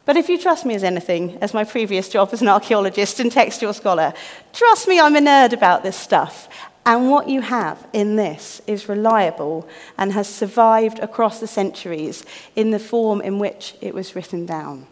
But 0.05 0.17
if 0.17 0.29
you 0.29 0.37
trust 0.37 0.65
me 0.65 0.75
as 0.75 0.83
anything, 0.83 1.37
as 1.41 1.53
my 1.53 1.63
previous 1.63 2.09
job 2.09 2.29
as 2.33 2.41
an 2.41 2.47
archaeologist 2.47 3.19
and 3.19 3.31
textual 3.31 3.73
scholar, 3.73 4.13
trust 4.51 4.87
me, 4.87 4.99
I'm 4.99 5.15
a 5.15 5.19
nerd 5.19 5.53
about 5.53 5.83
this 5.83 5.95
stuff. 5.95 6.49
And 6.85 7.11
what 7.11 7.29
you 7.29 7.41
have 7.41 7.87
in 7.93 8.15
this 8.15 8.61
is 8.65 8.89
reliable 8.89 9.69
and 9.97 10.11
has 10.13 10.27
survived 10.27 10.97
across 10.99 11.39
the 11.39 11.47
centuries 11.47 12.25
in 12.55 12.71
the 12.71 12.79
form 12.79 13.21
in 13.21 13.37
which 13.37 13.75
it 13.81 13.93
was 13.93 14.15
written 14.15 14.47
down. 14.47 14.87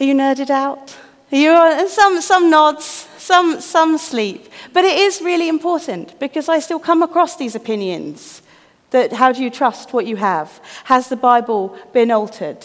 Are 0.00 0.04
you 0.04 0.14
nerded 0.14 0.48
out? 0.48 0.96
Are 1.30 1.36
you 1.36 1.88
some, 1.88 2.20
some 2.20 2.50
nods, 2.50 3.08
some, 3.28 3.60
some 3.60 3.98
sleep. 3.98 4.48
But 4.72 4.84
it 4.84 4.96
is 4.98 5.20
really 5.20 5.48
important 5.48 6.18
because 6.18 6.48
I 6.48 6.60
still 6.60 6.78
come 6.78 7.02
across 7.02 7.36
these 7.36 7.54
opinions 7.54 8.40
that 8.90 9.12
how 9.12 9.32
do 9.32 9.42
you 9.42 9.50
trust 9.50 9.92
what 9.92 10.06
you 10.06 10.16
have? 10.16 10.60
Has 10.84 11.10
the 11.10 11.16
Bible 11.16 11.76
been 11.92 12.10
altered? 12.10 12.64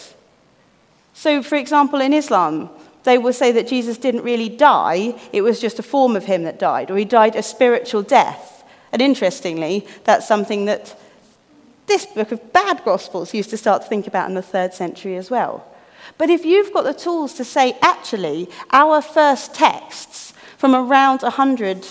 So, 1.13 1.43
for 1.43 1.55
example, 1.55 1.99
in 1.99 2.13
Islam, 2.13 2.69
they 3.03 3.17
will 3.17 3.33
say 3.33 3.51
that 3.51 3.67
Jesus 3.67 3.97
didn't 3.97 4.23
really 4.23 4.47
die, 4.47 5.19
it 5.33 5.41
was 5.41 5.59
just 5.59 5.79
a 5.79 5.83
form 5.83 6.15
of 6.15 6.23
him 6.23 6.43
that 6.43 6.59
died, 6.59 6.89
or 6.89 6.95
he 6.95 7.03
died 7.03 7.35
a 7.35 7.43
spiritual 7.43 8.01
death. 8.01 8.63
And 8.93 9.01
interestingly, 9.01 9.85
that's 10.05 10.25
something 10.25 10.65
that 10.65 10.97
this 11.87 12.05
book 12.05 12.31
of 12.31 12.53
bad 12.53 12.85
Gospels 12.85 13.33
used 13.33 13.49
to 13.49 13.57
start 13.57 13.81
to 13.81 13.89
think 13.89 14.07
about 14.07 14.29
in 14.29 14.35
the 14.35 14.41
third 14.41 14.73
century 14.73 15.17
as 15.17 15.29
well. 15.29 15.67
But 16.17 16.29
if 16.29 16.45
you've 16.45 16.73
got 16.73 16.83
the 16.83 16.93
tools 16.93 17.33
to 17.35 17.43
say, 17.43 17.77
actually, 17.81 18.49
our 18.71 19.01
first 19.01 19.53
texts 19.53 20.33
from 20.57 20.75
around 20.75 21.21
100 21.21 21.87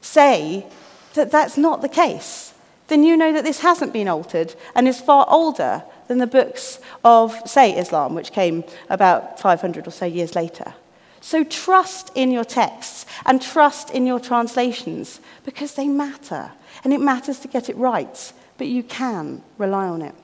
say 0.00 0.66
that 1.14 1.30
that's 1.30 1.56
not 1.56 1.82
the 1.82 1.88
case, 1.88 2.54
then 2.88 3.02
you 3.02 3.16
know 3.16 3.32
that 3.32 3.44
this 3.44 3.60
hasn't 3.60 3.92
been 3.92 4.08
altered 4.08 4.54
and 4.74 4.86
is 4.86 5.00
far 5.00 5.26
older 5.28 5.82
than 6.08 6.18
the 6.18 6.26
books 6.26 6.78
of, 7.04 7.36
say, 7.46 7.76
Islam, 7.76 8.14
which 8.14 8.32
came 8.32 8.62
about 8.88 9.40
500 9.40 9.88
or 9.88 9.90
so 9.90 10.06
years 10.06 10.34
later. 10.36 10.74
So 11.20 11.42
trust 11.42 12.12
in 12.14 12.30
your 12.30 12.44
texts 12.44 13.04
and 13.24 13.42
trust 13.42 13.90
in 13.90 14.06
your 14.06 14.20
translations 14.20 15.20
because 15.44 15.74
they 15.74 15.88
matter. 15.88 16.52
And 16.84 16.92
it 16.92 17.00
matters 17.00 17.40
to 17.40 17.48
get 17.48 17.68
it 17.68 17.76
right, 17.76 18.32
but 18.58 18.68
you 18.68 18.84
can 18.84 19.42
rely 19.58 19.88
on 19.88 20.02
it. 20.02 20.14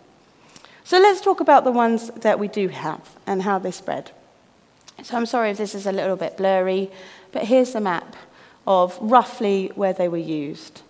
So 0.85 0.99
let's 0.99 1.21
talk 1.21 1.41
about 1.41 1.65
the 1.65 1.73
ones 1.73 2.09
that 2.11 2.39
we 2.39 2.49
do 2.49 2.69
have 2.69 3.17
and 3.27 3.43
how 3.43 3.59
they 3.59 3.71
spread. 3.71 4.11
So 5.03 5.17
I'm 5.17 5.27
sorry 5.27 5.51
if 5.51 5.59
this 5.59 5.75
is 5.75 5.87
a 5.87 5.93
little 5.93 6.17
bit 6.17 6.37
blurry. 6.37 6.91
But 7.33 7.45
here's 7.45 7.73
the 7.73 7.81
map 7.81 8.15
of 8.67 8.99
roughly 9.01 9.73
where 9.75 9.93
they 9.93 10.09
were 10.09 10.19
used. 10.19 10.83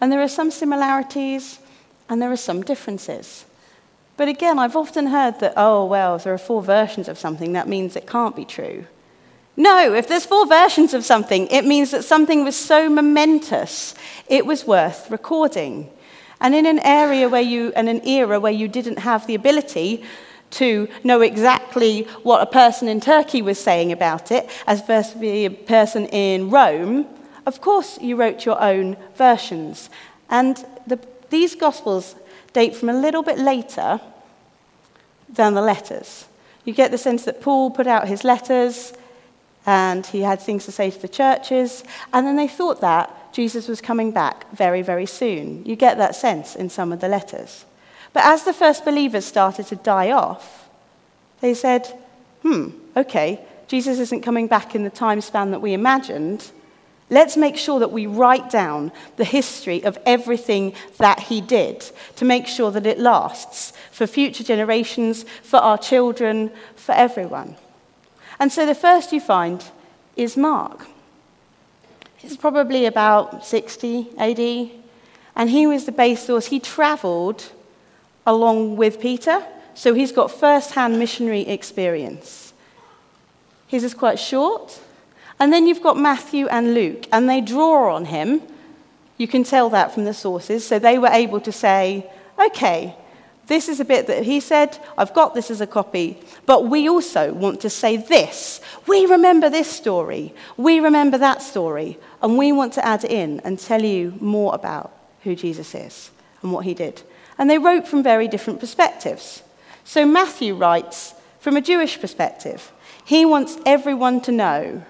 And 0.00 0.12
there 0.12 0.20
are 0.22 0.28
some 0.28 0.50
similarities 0.50 1.58
and 2.08 2.20
there 2.20 2.30
are 2.30 2.36
some 2.36 2.62
differences. 2.62 3.44
But 4.16 4.28
again, 4.28 4.58
I've 4.58 4.76
often 4.76 5.08
heard 5.08 5.40
that, 5.40 5.54
oh, 5.56 5.84
well, 5.84 6.16
if 6.16 6.24
there 6.24 6.34
are 6.34 6.38
four 6.38 6.62
versions 6.62 7.08
of 7.08 7.18
something, 7.18 7.52
that 7.52 7.68
means 7.68 7.96
it 7.96 8.06
can't 8.06 8.36
be 8.36 8.44
true. 8.44 8.86
No, 9.56 9.94
if 9.94 10.06
there's 10.06 10.26
four 10.26 10.46
versions 10.46 10.94
of 10.94 11.04
something, 11.04 11.46
it 11.48 11.64
means 11.64 11.90
that 11.90 12.04
something 12.04 12.44
was 12.44 12.56
so 12.56 12.88
momentous, 12.88 13.94
it 14.28 14.44
was 14.44 14.66
worth 14.66 15.10
recording. 15.10 15.90
And 16.40 16.54
in 16.54 16.66
an 16.66 16.78
area 16.80 17.28
where 17.28 17.42
you, 17.42 17.72
and 17.74 17.88
an 17.88 18.06
era 18.06 18.38
where 18.38 18.52
you 18.52 18.68
didn't 18.68 18.98
have 18.98 19.26
the 19.26 19.34
ability 19.34 20.04
to 20.50 20.88
know 21.02 21.20
exactly 21.20 22.02
what 22.22 22.42
a 22.42 22.46
person 22.46 22.88
in 22.88 23.00
Turkey 23.00 23.42
was 23.42 23.58
saying 23.58 23.92
about 23.92 24.30
it 24.30 24.48
as 24.66 24.86
versus 24.86 25.20
a 25.22 25.48
person 25.48 26.06
in 26.06 26.50
Rome, 26.50 27.06
of 27.46 27.60
course 27.60 27.98
you 28.00 28.16
wrote 28.16 28.44
your 28.44 28.60
own 28.60 28.96
versions. 29.16 29.90
And 30.30 30.64
the, 30.86 30.98
these 31.30 31.54
Gospels 31.54 32.14
date 32.52 32.76
from 32.76 32.88
a 32.88 32.98
little 33.00 33.22
bit 33.22 33.38
later 33.38 34.00
than 35.28 35.54
the 35.54 35.62
letters. 35.62 36.26
You 36.64 36.72
get 36.72 36.90
the 36.90 36.98
sense 36.98 37.24
that 37.24 37.40
Paul 37.40 37.70
put 37.70 37.86
out 37.86 38.08
his 38.08 38.24
letters 38.24 38.92
and 39.66 40.06
he 40.06 40.20
had 40.20 40.40
things 40.40 40.64
to 40.66 40.72
say 40.72 40.90
to 40.90 41.02
the 41.02 41.08
churches, 41.08 41.82
and 42.12 42.24
then 42.24 42.36
they 42.36 42.46
thought 42.46 42.80
that 42.82 43.25
Jesus 43.36 43.68
was 43.68 43.82
coming 43.82 44.12
back 44.12 44.50
very, 44.52 44.80
very 44.80 45.04
soon. 45.04 45.62
You 45.66 45.76
get 45.76 45.98
that 45.98 46.16
sense 46.16 46.56
in 46.56 46.70
some 46.70 46.90
of 46.90 47.00
the 47.00 47.08
letters. 47.08 47.66
But 48.14 48.24
as 48.24 48.44
the 48.44 48.54
first 48.54 48.82
believers 48.82 49.26
started 49.26 49.66
to 49.66 49.76
die 49.76 50.10
off, 50.10 50.70
they 51.42 51.52
said, 51.52 51.86
hmm, 52.40 52.70
okay, 52.96 53.44
Jesus 53.68 53.98
isn't 53.98 54.22
coming 54.22 54.46
back 54.46 54.74
in 54.74 54.84
the 54.84 54.90
time 54.90 55.20
span 55.20 55.50
that 55.50 55.60
we 55.60 55.74
imagined. 55.74 56.50
Let's 57.10 57.36
make 57.36 57.58
sure 57.58 57.78
that 57.78 57.92
we 57.92 58.06
write 58.06 58.48
down 58.48 58.90
the 59.16 59.24
history 59.26 59.84
of 59.84 59.98
everything 60.06 60.72
that 60.96 61.20
he 61.20 61.42
did 61.42 61.84
to 62.16 62.24
make 62.24 62.46
sure 62.46 62.70
that 62.70 62.86
it 62.86 62.98
lasts 62.98 63.74
for 63.90 64.06
future 64.06 64.44
generations, 64.44 65.26
for 65.42 65.58
our 65.58 65.76
children, 65.76 66.50
for 66.74 66.92
everyone. 66.92 67.56
And 68.40 68.50
so 68.50 68.64
the 68.64 68.74
first 68.74 69.12
you 69.12 69.20
find 69.20 69.62
is 70.16 70.38
Mark. 70.38 70.86
It's 72.26 72.36
probably 72.36 72.86
about 72.86 73.46
60 73.46 74.08
AD, 74.18 74.70
and 75.36 75.48
he 75.48 75.68
was 75.68 75.84
the 75.84 75.92
base 75.92 76.24
source. 76.24 76.46
He 76.46 76.58
traveled 76.58 77.52
along 78.26 78.74
with 78.74 78.98
Peter, 78.98 79.46
so 79.74 79.94
he's 79.94 80.10
got 80.10 80.32
first 80.32 80.72
hand 80.72 80.98
missionary 80.98 81.42
experience. 81.42 82.52
His 83.68 83.84
is 83.84 83.94
quite 83.94 84.18
short. 84.18 84.80
And 85.38 85.52
then 85.52 85.68
you've 85.68 85.84
got 85.84 85.96
Matthew 85.98 86.48
and 86.48 86.74
Luke, 86.74 87.06
and 87.12 87.30
they 87.30 87.40
draw 87.40 87.94
on 87.94 88.06
him. 88.06 88.42
You 89.18 89.28
can 89.28 89.44
tell 89.44 89.70
that 89.70 89.94
from 89.94 90.04
the 90.04 90.12
sources. 90.12 90.66
So 90.66 90.80
they 90.80 90.98
were 90.98 91.12
able 91.12 91.40
to 91.42 91.52
say, 91.52 92.10
okay, 92.44 92.96
this 93.46 93.68
is 93.68 93.78
a 93.78 93.84
bit 93.84 94.08
that 94.08 94.24
he 94.24 94.40
said, 94.40 94.76
I've 94.98 95.14
got 95.14 95.34
this 95.34 95.52
as 95.52 95.60
a 95.60 95.66
copy, 95.68 96.18
but 96.44 96.66
we 96.66 96.88
also 96.88 97.32
want 97.32 97.60
to 97.60 97.70
say 97.70 97.96
this. 97.96 98.60
We 98.88 99.06
remember 99.06 99.48
this 99.48 99.70
story. 99.70 100.34
We 100.56 100.80
remember 100.80 101.18
that 101.18 101.40
story. 101.40 101.98
And 102.22 102.38
we 102.38 102.52
want 102.52 102.72
to 102.74 102.84
add 102.84 103.04
in 103.04 103.40
and 103.40 103.58
tell 103.58 103.82
you 103.82 104.14
more 104.20 104.54
about 104.54 104.92
who 105.22 105.34
Jesus 105.34 105.74
is 105.74 106.10
and 106.42 106.52
what 106.52 106.64
he 106.64 106.74
did. 106.74 107.02
And 107.38 107.50
they 107.50 107.58
wrote 107.58 107.86
from 107.86 108.02
very 108.02 108.28
different 108.28 108.60
perspectives. 108.60 109.42
So 109.84 110.06
Matthew 110.06 110.54
writes 110.54 111.14
from 111.38 111.56
a 111.56 111.60
Jewish 111.60 112.00
perspective. 112.00 112.72
He 113.04 113.24
wants 113.24 113.58
everyone 113.66 114.20
to 114.22 114.32
know 114.32 114.84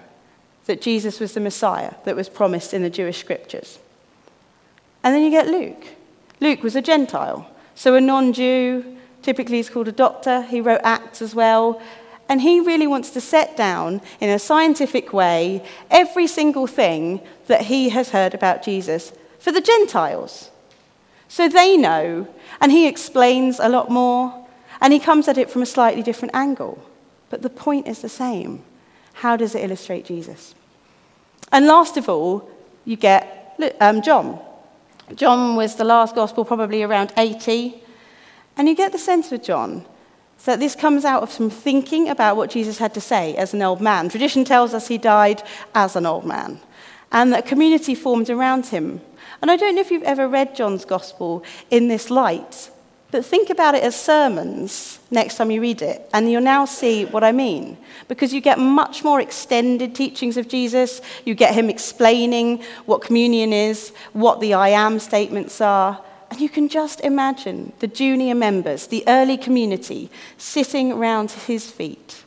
that 0.65 0.81
Jesus 0.81 1.19
was 1.19 1.33
the 1.33 1.39
Messiah 1.39 1.93
that 2.05 2.15
was 2.15 2.29
promised 2.29 2.73
in 2.73 2.81
the 2.81 2.89
Jewish 2.89 3.19
scriptures. 3.19 3.79
And 5.03 5.13
then 5.13 5.23
you 5.23 5.29
get 5.29 5.47
Luke. 5.47 5.87
Luke 6.39 6.63
was 6.63 6.75
a 6.75 6.81
Gentile. 6.81 7.49
So, 7.75 7.95
a 7.95 8.01
non 8.01 8.33
Jew, 8.33 8.97
typically 9.21 9.57
he's 9.57 9.69
called 9.69 9.87
a 9.87 9.91
doctor, 9.91 10.41
he 10.41 10.61
wrote 10.61 10.81
Acts 10.83 11.21
as 11.21 11.35
well. 11.35 11.81
And 12.29 12.41
he 12.41 12.59
really 12.59 12.87
wants 12.87 13.09
to 13.11 13.21
set 13.21 13.55
down 13.55 14.01
in 14.19 14.29
a 14.29 14.39
scientific 14.39 15.13
way 15.13 15.63
every 15.89 16.27
single 16.27 16.67
thing 16.67 17.21
that 17.47 17.61
he 17.63 17.89
has 17.89 18.09
heard 18.09 18.33
about 18.33 18.63
Jesus 18.63 19.13
for 19.39 19.51
the 19.51 19.61
Gentiles. 19.61 20.51
So 21.29 21.47
they 21.47 21.77
know, 21.77 22.27
and 22.59 22.71
he 22.71 22.87
explains 22.87 23.59
a 23.59 23.69
lot 23.69 23.89
more, 23.89 24.45
and 24.81 24.93
he 24.93 24.99
comes 24.99 25.27
at 25.27 25.37
it 25.37 25.49
from 25.49 25.61
a 25.61 25.65
slightly 25.65 26.03
different 26.03 26.35
angle. 26.35 26.83
But 27.29 27.41
the 27.41 27.49
point 27.49 27.87
is 27.87 28.01
the 28.01 28.09
same. 28.09 28.63
How 29.13 29.35
does 29.35 29.55
it 29.55 29.63
illustrate 29.63 30.05
Jesus? 30.05 30.53
And 31.51 31.65
last 31.65 31.97
of 31.97 32.09
all, 32.09 32.49
you 32.85 32.95
get 32.95 33.55
um, 33.79 34.01
John. 34.01 34.39
John 35.15 35.55
was 35.55 35.75
the 35.75 35.83
last 35.83 36.15
gospel, 36.15 36.45
probably 36.45 36.83
around 36.83 37.13
80. 37.17 37.81
And 38.57 38.67
you 38.67 38.75
get 38.75 38.91
the 38.91 38.97
sense 38.97 39.31
with 39.31 39.43
John 39.43 39.85
that 40.45 40.59
this 40.59 40.75
comes 40.75 41.03
out 41.03 41.23
of 41.23 41.31
some 41.31 41.49
thinking 41.49 42.09
about 42.09 42.37
what 42.37 42.49
Jesus 42.49 42.77
had 42.77 42.93
to 42.93 43.01
say 43.01 43.35
as 43.35 43.53
an 43.53 43.61
old 43.61 43.81
man. 43.81 44.09
Tradition 44.09 44.45
tells 44.45 44.73
us 44.73 44.87
he 44.87 44.97
died 44.97 45.43
as 45.75 45.95
an 45.95 46.05
old 46.05 46.25
man, 46.25 46.59
and 47.11 47.33
that 47.33 47.45
community 47.45 47.95
formed 47.95 48.29
around 48.29 48.67
him. 48.67 49.01
And 49.41 49.51
I 49.51 49.57
don't 49.57 49.75
know 49.75 49.81
if 49.81 49.91
you've 49.91 50.03
ever 50.03 50.27
read 50.27 50.55
John's 50.55 50.85
gospel 50.85 51.43
in 51.69 51.87
this 51.87 52.09
light, 52.09 52.71
but 53.09 53.25
think 53.25 53.49
about 53.49 53.75
it 53.75 53.83
as 53.83 53.95
sermons 53.95 54.99
next 55.11 55.37
time 55.37 55.49
you 55.49 55.61
read 55.61 55.81
it, 55.81 56.09
and 56.13 56.29
you'll 56.29 56.41
now 56.41 56.65
see 56.65 57.05
what 57.05 57.23
I 57.23 57.31
mean. 57.31 57.77
Because 58.07 58.33
you 58.33 58.41
get 58.41 58.59
much 58.59 59.03
more 59.03 59.21
extended 59.21 59.95
teachings 59.95 60.35
of 60.35 60.49
Jesus. 60.49 61.01
You 61.23 61.33
get 61.33 61.53
him 61.53 61.69
explaining 61.69 62.63
what 62.85 63.01
communion 63.01 63.53
is, 63.53 63.93
what 64.11 64.41
the 64.41 64.55
I 64.55 64.69
am 64.69 64.99
statements 64.99 65.61
are. 65.61 66.03
And 66.29 66.41
you 66.41 66.49
can 66.49 66.67
just 66.67 66.99
imagine 67.01 67.71
the 67.79 67.87
junior 67.87 68.35
members, 68.35 68.87
the 68.87 69.03
early 69.07 69.37
community, 69.37 70.09
sitting 70.37 70.91
around 70.91 71.31
his 71.31 71.71
feet, 71.71 72.23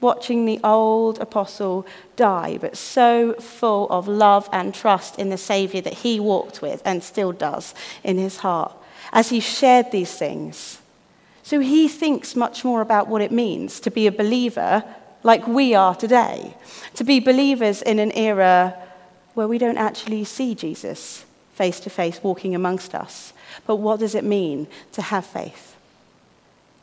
watching 0.00 0.44
the 0.44 0.60
old 0.64 1.18
apostle 1.20 1.86
die, 2.16 2.58
but 2.60 2.76
so 2.76 3.34
full 3.34 3.88
of 3.90 4.08
love 4.08 4.48
and 4.52 4.74
trust 4.74 5.18
in 5.18 5.28
the 5.28 5.36
Saviour 5.36 5.82
that 5.82 5.92
he 5.94 6.18
walked 6.18 6.62
with 6.62 6.80
and 6.84 7.02
still 7.02 7.32
does 7.32 7.74
in 8.02 8.16
his 8.16 8.38
heart 8.38 8.74
as 9.12 9.28
he 9.28 9.40
shared 9.40 9.92
these 9.92 10.16
things. 10.16 10.80
So 11.42 11.60
he 11.60 11.88
thinks 11.88 12.34
much 12.34 12.64
more 12.64 12.80
about 12.80 13.08
what 13.08 13.20
it 13.20 13.32
means 13.32 13.80
to 13.80 13.90
be 13.90 14.06
a 14.06 14.12
believer 14.12 14.84
like 15.22 15.46
we 15.46 15.74
are 15.74 15.94
today, 15.94 16.56
to 16.94 17.04
be 17.04 17.20
believers 17.20 17.82
in 17.82 17.98
an 17.98 18.12
era 18.12 18.74
where 19.34 19.48
we 19.48 19.58
don't 19.58 19.78
actually 19.78 20.24
see 20.24 20.54
Jesus 20.54 21.24
face 21.54 21.80
to 21.80 21.90
face 21.90 22.20
walking 22.22 22.54
amongst 22.54 22.94
us. 22.94 23.32
But 23.66 23.76
what 23.76 24.00
does 24.00 24.14
it 24.14 24.24
mean 24.24 24.66
to 24.92 25.02
have 25.02 25.26
faith? 25.26 25.76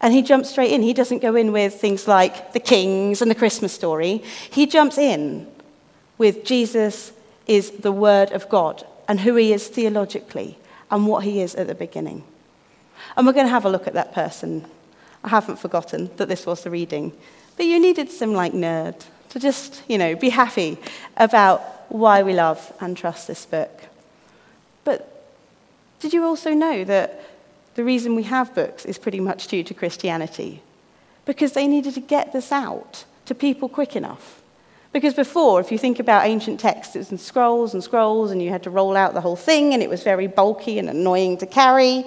And 0.02 0.14
he 0.14 0.22
jumps 0.22 0.50
straight 0.50 0.72
in. 0.72 0.82
He 0.82 0.94
doesn't 0.94 1.22
go 1.22 1.36
in 1.36 1.52
with 1.52 1.74
things 1.74 2.08
like 2.08 2.54
the 2.54 2.60
kings 2.60 3.22
and 3.22 3.30
the 3.30 3.36
Christmas 3.36 3.74
story. 3.74 4.24
He 4.50 4.66
jumps 4.66 4.98
in 4.98 5.48
with 6.18 6.46
Jesus 6.46 7.12
is 7.48 7.72
the 7.72 7.92
Word 7.92 8.32
of 8.32 8.48
God 8.48 8.86
and 9.08 9.20
who 9.20 9.36
he 9.36 9.52
is 9.52 9.68
theologically 9.68 10.58
and 10.92 11.08
what 11.08 11.24
he 11.24 11.42
is 11.42 11.56
at 11.56 11.68
the 11.68 11.76
beginning. 11.76 12.24
And 13.18 13.26
we're 13.26 13.34
going 13.34 13.48
to 13.48 13.52
have 13.52 13.66
a 13.66 13.70
look 13.70 13.88
at 13.88 13.94
that 13.94 14.14
person. 14.14 14.66
I 15.24 15.30
haven't 15.30 15.60
forgotten 15.60 16.12
that 16.18 16.30
this 16.30 16.46
was 16.46 16.64
the 16.64 16.70
reading. 16.70 17.12
But 17.58 17.66
you 17.66 17.80
needed 17.80 18.10
some 18.10 18.34
like 18.34 18.54
nerd 18.54 19.04
to 19.30 19.40
just, 19.40 19.84
you 19.88 19.98
know, 19.98 20.16
be 20.16 20.30
happy 20.30 20.78
about 21.18 21.62
why 21.90 22.24
we 22.24 22.34
love 22.34 22.72
and 22.80 22.96
trust 22.96 23.28
this 23.28 23.46
book. 23.46 23.82
Did 26.00 26.14
you 26.14 26.24
also 26.24 26.54
know 26.54 26.84
that 26.86 27.22
the 27.76 27.84
reason 27.84 28.16
we 28.16 28.24
have 28.24 28.56
books 28.56 28.86
is 28.86 28.98
pretty 28.98 29.20
much 29.20 29.48
due 29.48 29.64
to 29.64 29.74
Christianity? 29.74 30.62
Because 31.26 31.54
they 31.54 31.68
needed 31.68 31.94
to 31.96 32.02
get 32.02 32.34
this 32.34 32.52
out 32.52 33.06
to 33.26 33.36
people 33.36 33.70
quick 33.70 33.96
enough. 33.96 34.42
Because 34.92 35.14
before, 35.14 35.60
if 35.60 35.72
you 35.72 35.78
think 35.78 36.00
about 36.00 36.26
ancient 36.26 36.60
texts, 36.60 36.96
it 36.96 37.00
was 37.00 37.12
in 37.12 37.18
scrolls 37.18 37.74
and 37.74 37.84
scrolls, 37.84 38.32
and 38.32 38.42
you 38.42 38.50
had 38.50 38.64
to 38.64 38.70
roll 38.70 38.98
out 38.98 39.14
the 39.14 39.22
whole 39.22 39.36
thing, 39.36 39.74
and 39.74 39.84
it 39.84 39.90
was 39.90 40.04
very 40.04 40.26
bulky 40.26 40.80
and 40.80 40.90
annoying 40.90 41.38
to 41.38 41.46
carry. 41.46 42.04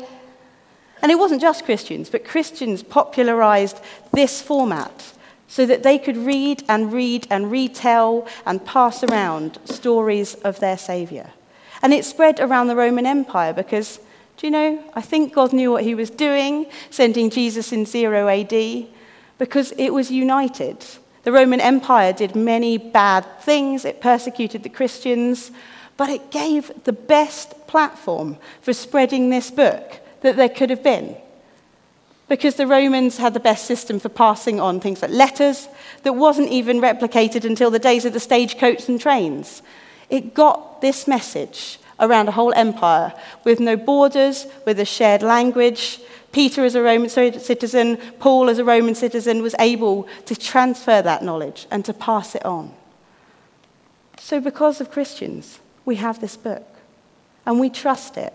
And 1.01 1.13
it 1.13 1.19
wasn't 1.19 1.41
just 1.41 1.65
Christians, 1.65 2.11
but 2.11 2.25
Christians 2.25 2.83
popularized 2.83 3.81
this 4.13 4.43
format 4.43 5.13
so 5.47 5.67
that 5.67 5.83
they 5.83 5.99
could 5.99 6.17
read 6.17 6.65
and 6.69 6.93
read 6.93 7.27
and 7.31 7.51
retell 7.51 8.27
and 8.47 8.65
pass 8.65 9.05
around 9.05 9.59
stories 9.65 10.35
of 10.35 10.59
their 10.61 10.79
Savior. 10.79 11.31
And 11.83 11.93
it 11.93 12.05
spread 12.05 12.39
around 12.39 12.69
the 12.69 12.77
Roman 12.77 13.07
Empire 13.07 13.53
because, 13.53 13.99
do 14.37 14.47
you 14.47 14.51
know, 14.53 14.83
I 14.95 15.03
think 15.03 15.35
God 15.35 15.53
knew 15.53 15.73
what 15.73 15.85
he 15.85 15.95
was 15.95 16.11
doing, 16.11 16.67
sending 16.91 17.29
Jesus 17.29 17.73
in 17.73 17.85
0 17.85 18.29
AD, 18.29 18.87
because 19.39 19.73
it 19.73 19.91
was 19.91 20.11
united. 20.11 20.85
The 21.25 21.33
Roman 21.33 21.61
Empire 21.61 22.13
did 22.13 22.35
many 22.35 22.79
bad 22.79 23.27
things, 23.41 23.85
it 23.85 24.01
persecuted 24.01 24.63
the 24.63 24.69
Christians, 24.69 25.51
but 25.97 26.09
it 26.09 26.31
gave 26.31 26.71
the 26.85 26.93
best 26.93 27.67
platform 27.67 28.39
for 28.61 28.73
spreading 28.73 29.31
this 29.31 29.51
book 29.51 30.01
that 30.21 30.37
there 30.37 30.49
could 30.49 30.71
have 30.71 30.83
been. 30.83 31.17
Because 32.29 32.55
the 32.55 32.67
Romans 32.67 33.19
had 33.19 33.35
the 33.35 33.41
best 33.41 33.67
system 33.67 34.01
for 34.01 34.09
passing 34.09 34.59
on 34.59 34.81
things 34.81 35.03
like 35.03 35.11
letters 35.11 35.69
that 36.03 36.15
wasn't 36.15 36.49
even 36.49 36.81
replicated 36.81 37.45
until 37.45 37.71
the 37.71 37.79
days 37.79 38.05
of 38.05 38.13
the 38.13 38.21
stagecoach 38.21 38.89
and 38.89 39.01
trains. 39.01 39.63
It 40.13 40.35
got 40.35 40.83
this 40.83 41.09
message 41.09 41.79
around 41.99 42.29
a 42.29 42.33
whole 42.33 42.53
empire 42.53 43.15
with 43.45 43.61
no 43.61 43.77
borders, 43.77 44.47
with 44.67 44.79
a 44.79 44.85
shared 44.85 45.23
language, 45.23 46.01
Peter, 46.33 46.65
as 46.65 46.75
a 46.75 46.83
Roman 46.83 47.09
citizen, 47.09 47.97
Paul, 48.19 48.51
as 48.51 48.59
a 48.59 48.65
Roman 48.65 48.95
citizen, 48.95 49.43
was 49.43 49.55
able 49.59 50.07
to 50.27 50.37
transfer 50.37 51.01
that 51.01 51.23
knowledge 51.23 51.67
and 51.71 51.83
to 51.87 51.95
pass 51.95 52.35
it 52.35 52.45
on. 52.45 52.75
So, 54.19 54.39
because 54.39 54.81
of 54.81 54.91
Christians, 54.91 55.61
we 55.87 55.97
have 55.97 56.21
this 56.21 56.37
book, 56.37 56.67
and 57.47 57.59
we 57.59 57.71
trust 57.71 58.19
it 58.19 58.35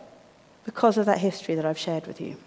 because 0.65 0.97
of 0.97 1.05
that 1.05 1.19
history 1.19 1.53
that 1.55 1.65
I've 1.65 1.77
shared 1.77 2.07
with 2.07 2.19
you. 2.19 2.37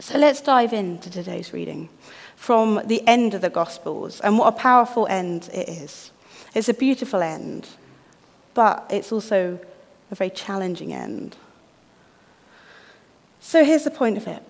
So, 0.00 0.18
let's 0.18 0.40
dive 0.40 0.72
into 0.72 1.10
today's 1.10 1.52
reading 1.52 1.88
from 2.34 2.82
the 2.86 3.06
end 3.06 3.34
of 3.34 3.40
the 3.40 3.50
Gospels, 3.50 4.20
and 4.20 4.36
what 4.36 4.54
a 4.54 4.56
powerful 4.56 5.06
end 5.08 5.48
it 5.52 5.68
is. 5.68 6.10
It's 6.54 6.68
a 6.68 6.74
beautiful 6.74 7.20
end, 7.20 7.68
but 8.56 8.86
it's 8.88 9.12
also 9.12 9.60
a 10.10 10.14
very 10.14 10.30
challenging 10.30 10.92
end. 10.92 11.36
So 13.38 13.64
here's 13.64 13.84
the 13.84 13.90
point 13.90 14.16
of 14.16 14.26
it 14.26 14.42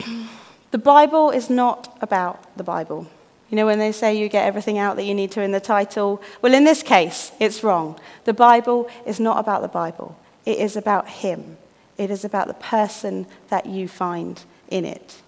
the 0.72 0.78
Bible 0.78 1.30
is 1.30 1.48
not 1.48 1.96
about 2.02 2.54
the 2.58 2.64
Bible. 2.64 3.06
You 3.48 3.56
know, 3.56 3.66
when 3.66 3.78
they 3.78 3.92
say 3.92 4.14
you 4.14 4.28
get 4.28 4.46
everything 4.46 4.78
out 4.78 4.96
that 4.96 5.04
you 5.04 5.14
need 5.14 5.30
to 5.32 5.42
in 5.42 5.52
the 5.52 5.60
title, 5.60 6.20
well, 6.40 6.54
in 6.54 6.64
this 6.64 6.82
case, 6.82 7.30
it's 7.38 7.62
wrong. 7.62 7.98
The 8.24 8.34
Bible 8.34 8.90
is 9.06 9.20
not 9.20 9.38
about 9.38 9.62
the 9.62 9.68
Bible, 9.68 10.18
it 10.44 10.58
is 10.58 10.76
about 10.76 11.08
Him. 11.08 11.56
It 11.98 12.10
is 12.10 12.24
about 12.24 12.48
the 12.48 12.54
person 12.54 13.26
that 13.48 13.66
you 13.66 13.86
find 13.86 14.42
in 14.70 14.84
it. 14.86 15.20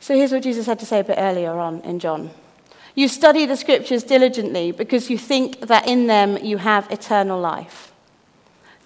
So 0.00 0.14
here's 0.14 0.32
what 0.32 0.42
Jesus 0.42 0.66
had 0.66 0.80
to 0.80 0.84
say 0.84 0.98
a 0.98 1.04
bit 1.04 1.16
earlier 1.16 1.52
on 1.52 1.80
in 1.82 2.00
John. 2.00 2.30
You 2.94 3.08
study 3.08 3.46
the 3.46 3.56
scriptures 3.56 4.02
diligently 4.02 4.72
because 4.72 5.10
you 5.10 5.18
think 5.18 5.60
that 5.60 5.86
in 5.86 6.06
them 6.06 6.36
you 6.44 6.58
have 6.58 6.90
eternal 6.90 7.40
life. 7.40 7.92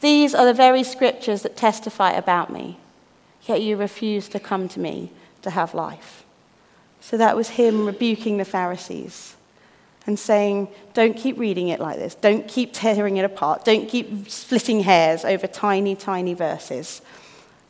These 0.00 0.34
are 0.34 0.44
the 0.44 0.54
very 0.54 0.82
scriptures 0.82 1.42
that 1.42 1.56
testify 1.56 2.12
about 2.12 2.52
me, 2.52 2.78
yet 3.44 3.62
you 3.62 3.76
refuse 3.76 4.28
to 4.28 4.38
come 4.40 4.68
to 4.68 4.80
me 4.80 5.10
to 5.42 5.50
have 5.50 5.74
life. 5.74 6.24
So 7.00 7.16
that 7.16 7.36
was 7.36 7.50
him 7.50 7.86
rebuking 7.86 8.36
the 8.36 8.44
Pharisees 8.44 9.36
and 10.06 10.18
saying, 10.18 10.68
Don't 10.92 11.16
keep 11.16 11.38
reading 11.38 11.68
it 11.68 11.80
like 11.80 11.98
this. 11.98 12.14
Don't 12.14 12.46
keep 12.46 12.70
tearing 12.72 13.16
it 13.16 13.24
apart. 13.24 13.64
Don't 13.64 13.88
keep 13.88 14.28
splitting 14.28 14.80
hairs 14.80 15.24
over 15.24 15.46
tiny, 15.46 15.96
tiny 15.96 16.34
verses. 16.34 17.00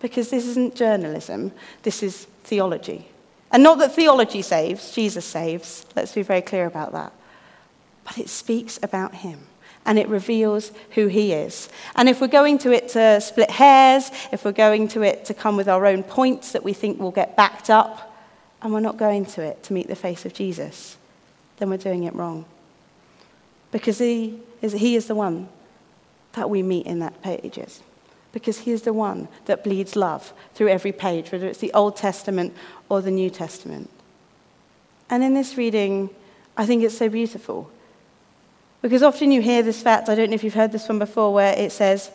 Because 0.00 0.30
this 0.30 0.46
isn't 0.46 0.74
journalism, 0.74 1.52
this 1.82 2.02
is 2.02 2.26
theology. 2.44 3.06
And 3.54 3.62
not 3.62 3.78
that 3.78 3.94
theology 3.94 4.42
saves, 4.42 4.90
Jesus 4.90 5.24
saves. 5.24 5.86
Let's 5.94 6.12
be 6.12 6.22
very 6.22 6.42
clear 6.42 6.66
about 6.66 6.90
that. 6.92 7.12
But 8.04 8.18
it 8.18 8.28
speaks 8.28 8.80
about 8.82 9.14
him 9.14 9.38
and 9.86 9.96
it 9.96 10.08
reveals 10.08 10.72
who 10.90 11.06
he 11.06 11.32
is. 11.32 11.68
And 11.94 12.08
if 12.08 12.20
we're 12.20 12.26
going 12.26 12.58
to 12.58 12.72
it 12.72 12.88
to 12.90 13.20
split 13.20 13.50
hairs, 13.50 14.10
if 14.32 14.44
we're 14.44 14.50
going 14.50 14.88
to 14.88 15.02
it 15.02 15.24
to 15.26 15.34
come 15.34 15.56
with 15.56 15.68
our 15.68 15.86
own 15.86 16.02
points 16.02 16.50
that 16.50 16.64
we 16.64 16.72
think 16.72 16.98
will 16.98 17.12
get 17.12 17.36
backed 17.36 17.70
up, 17.70 18.10
and 18.60 18.72
we're 18.72 18.80
not 18.80 18.96
going 18.96 19.24
to 19.26 19.42
it 19.42 19.62
to 19.62 19.72
meet 19.72 19.86
the 19.86 19.94
face 19.94 20.24
of 20.24 20.32
Jesus, 20.32 20.96
then 21.58 21.70
we're 21.70 21.76
doing 21.76 22.04
it 22.04 22.14
wrong. 22.14 22.46
Because 23.70 23.98
he 23.98 24.40
is, 24.62 24.72
he 24.72 24.96
is 24.96 25.06
the 25.06 25.14
one 25.14 25.48
that 26.32 26.50
we 26.50 26.62
meet 26.62 26.86
in 26.86 26.98
that 27.00 27.22
pages. 27.22 27.82
Because 28.32 28.58
he 28.58 28.72
is 28.72 28.82
the 28.82 28.92
one 28.92 29.28
that 29.44 29.62
bleeds 29.62 29.94
love 29.94 30.32
through 30.54 30.68
every 30.68 30.90
page, 30.90 31.30
whether 31.30 31.46
it's 31.46 31.60
the 31.60 31.72
Old 31.72 31.94
Testament 31.94 32.52
or 32.88 33.00
the 33.00 33.10
New 33.10 33.30
Testament. 33.30 33.90
And 35.10 35.22
in 35.22 35.34
this 35.34 35.56
reading, 35.56 36.10
I 36.56 36.66
think 36.66 36.82
it's 36.82 36.96
so 36.96 37.08
beautiful 37.08 37.70
because 38.84 39.02
often 39.02 39.32
you 39.32 39.40
hear 39.40 39.62
this 39.62 39.80
fact, 39.80 40.10
I 40.10 40.14
don't 40.14 40.28
know 40.28 40.34
if 40.34 40.44
you've 40.44 40.52
heard 40.52 40.70
this 40.70 40.86
one 40.90 40.98
before, 40.98 41.32
where 41.32 41.58
it 41.58 41.72
says, 41.72 42.10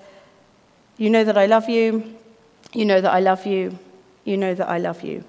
You 0.97 1.09
know 1.09 1.23
that 1.23 1.35
I 1.35 1.47
love 1.47 1.67
you, 1.67 2.15
you 2.73 2.85
know 2.85 3.01
that 3.01 3.11
I 3.11 3.21
love 3.21 3.47
you, 3.47 3.79
you 4.23 4.37
know 4.37 4.53
that 4.53 4.69
I 4.69 4.77
love 4.77 5.01
you. 5.01 5.23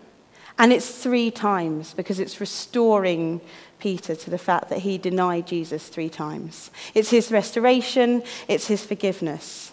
And 0.59 0.71
it's 0.71 1.03
three 1.03 1.31
times 1.31 1.95
because 1.95 2.21
it's 2.21 2.43
restoring 2.43 3.41
Peter 3.79 4.15
to 4.15 4.29
the 4.29 4.37
fact 4.37 4.69
that 4.69 4.81
he 4.81 4.99
denied 4.99 5.47
Jesus 5.47 5.89
three 5.89 6.11
times. 6.11 6.71
It's 6.93 7.09
his 7.09 7.33
restoration, 7.33 8.23
it's 8.47 8.67
his 8.67 8.85
forgiveness. 8.85 9.73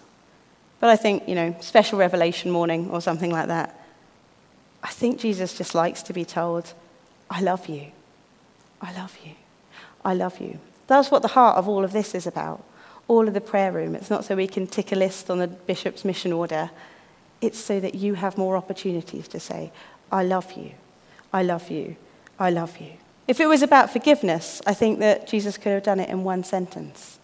But 0.80 0.90
I 0.90 0.96
think, 0.96 1.28
you 1.28 1.36
know, 1.36 1.54
special 1.60 2.00
revelation 2.00 2.50
morning 2.50 2.90
or 2.92 3.02
something 3.02 3.32
like 3.32 3.48
that. 3.48 3.78
I 4.84 4.90
think 4.90 5.20
Jesus 5.20 5.58
just 5.58 5.76
likes 5.76 6.04
to 6.04 6.14
be 6.14 6.26
told, 6.26 6.74
I 7.30 7.42
love 7.42 7.68
you. 7.68 7.88
I 8.82 8.94
love 8.94 9.18
you. 9.24 9.34
I 10.06 10.14
love 10.14 10.40
you. 10.40 10.60
That's 10.88 11.12
what 11.12 11.22
the 11.22 11.30
heart 11.30 11.58
of 11.58 11.68
all 11.68 11.84
of 11.84 11.92
this 11.92 12.16
is 12.16 12.28
about. 12.28 12.64
All 13.08 13.28
of 13.28 13.34
the 13.34 13.42
prayer 13.42 13.72
room. 13.72 13.96
It's 13.96 14.10
not 14.10 14.26
so 14.26 14.36
we 14.36 14.48
can 14.48 14.68
tick 14.68 14.92
a 14.92 14.96
list 14.96 15.30
on 15.30 15.40
the 15.40 15.48
bishop's 15.48 16.06
mission 16.06 16.32
order. 16.32 16.70
It's 17.42 17.60
so 17.60 17.80
that 17.80 17.96
you 17.96 18.16
have 18.16 18.38
more 18.38 18.58
opportunities 18.58 19.28
to 19.30 19.40
say, 19.40 19.72
I 20.12 20.24
love 20.24 20.54
you, 20.54 20.72
I 21.34 21.44
love 21.44 21.70
you, 21.70 21.96
I 22.40 22.50
love 22.50 22.78
you. 22.78 22.94
If 23.28 23.40
it 23.40 23.48
was 23.48 23.62
about 23.62 23.92
forgiveness, 23.92 24.62
I 24.66 24.74
think 24.74 25.00
that 25.00 25.28
Jesus 25.28 25.58
could 25.58 25.74
have 25.74 25.84
done 25.84 26.00
it 26.00 26.10
in 26.10 26.24
one 26.24 26.44
sentence. 26.44 27.20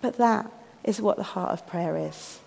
But 0.00 0.16
that 0.18 0.50
is 0.84 1.00
what 1.00 1.16
the 1.16 1.22
heart 1.22 1.50
of 1.50 1.66
prayer 1.66 1.96
is. 1.96 2.40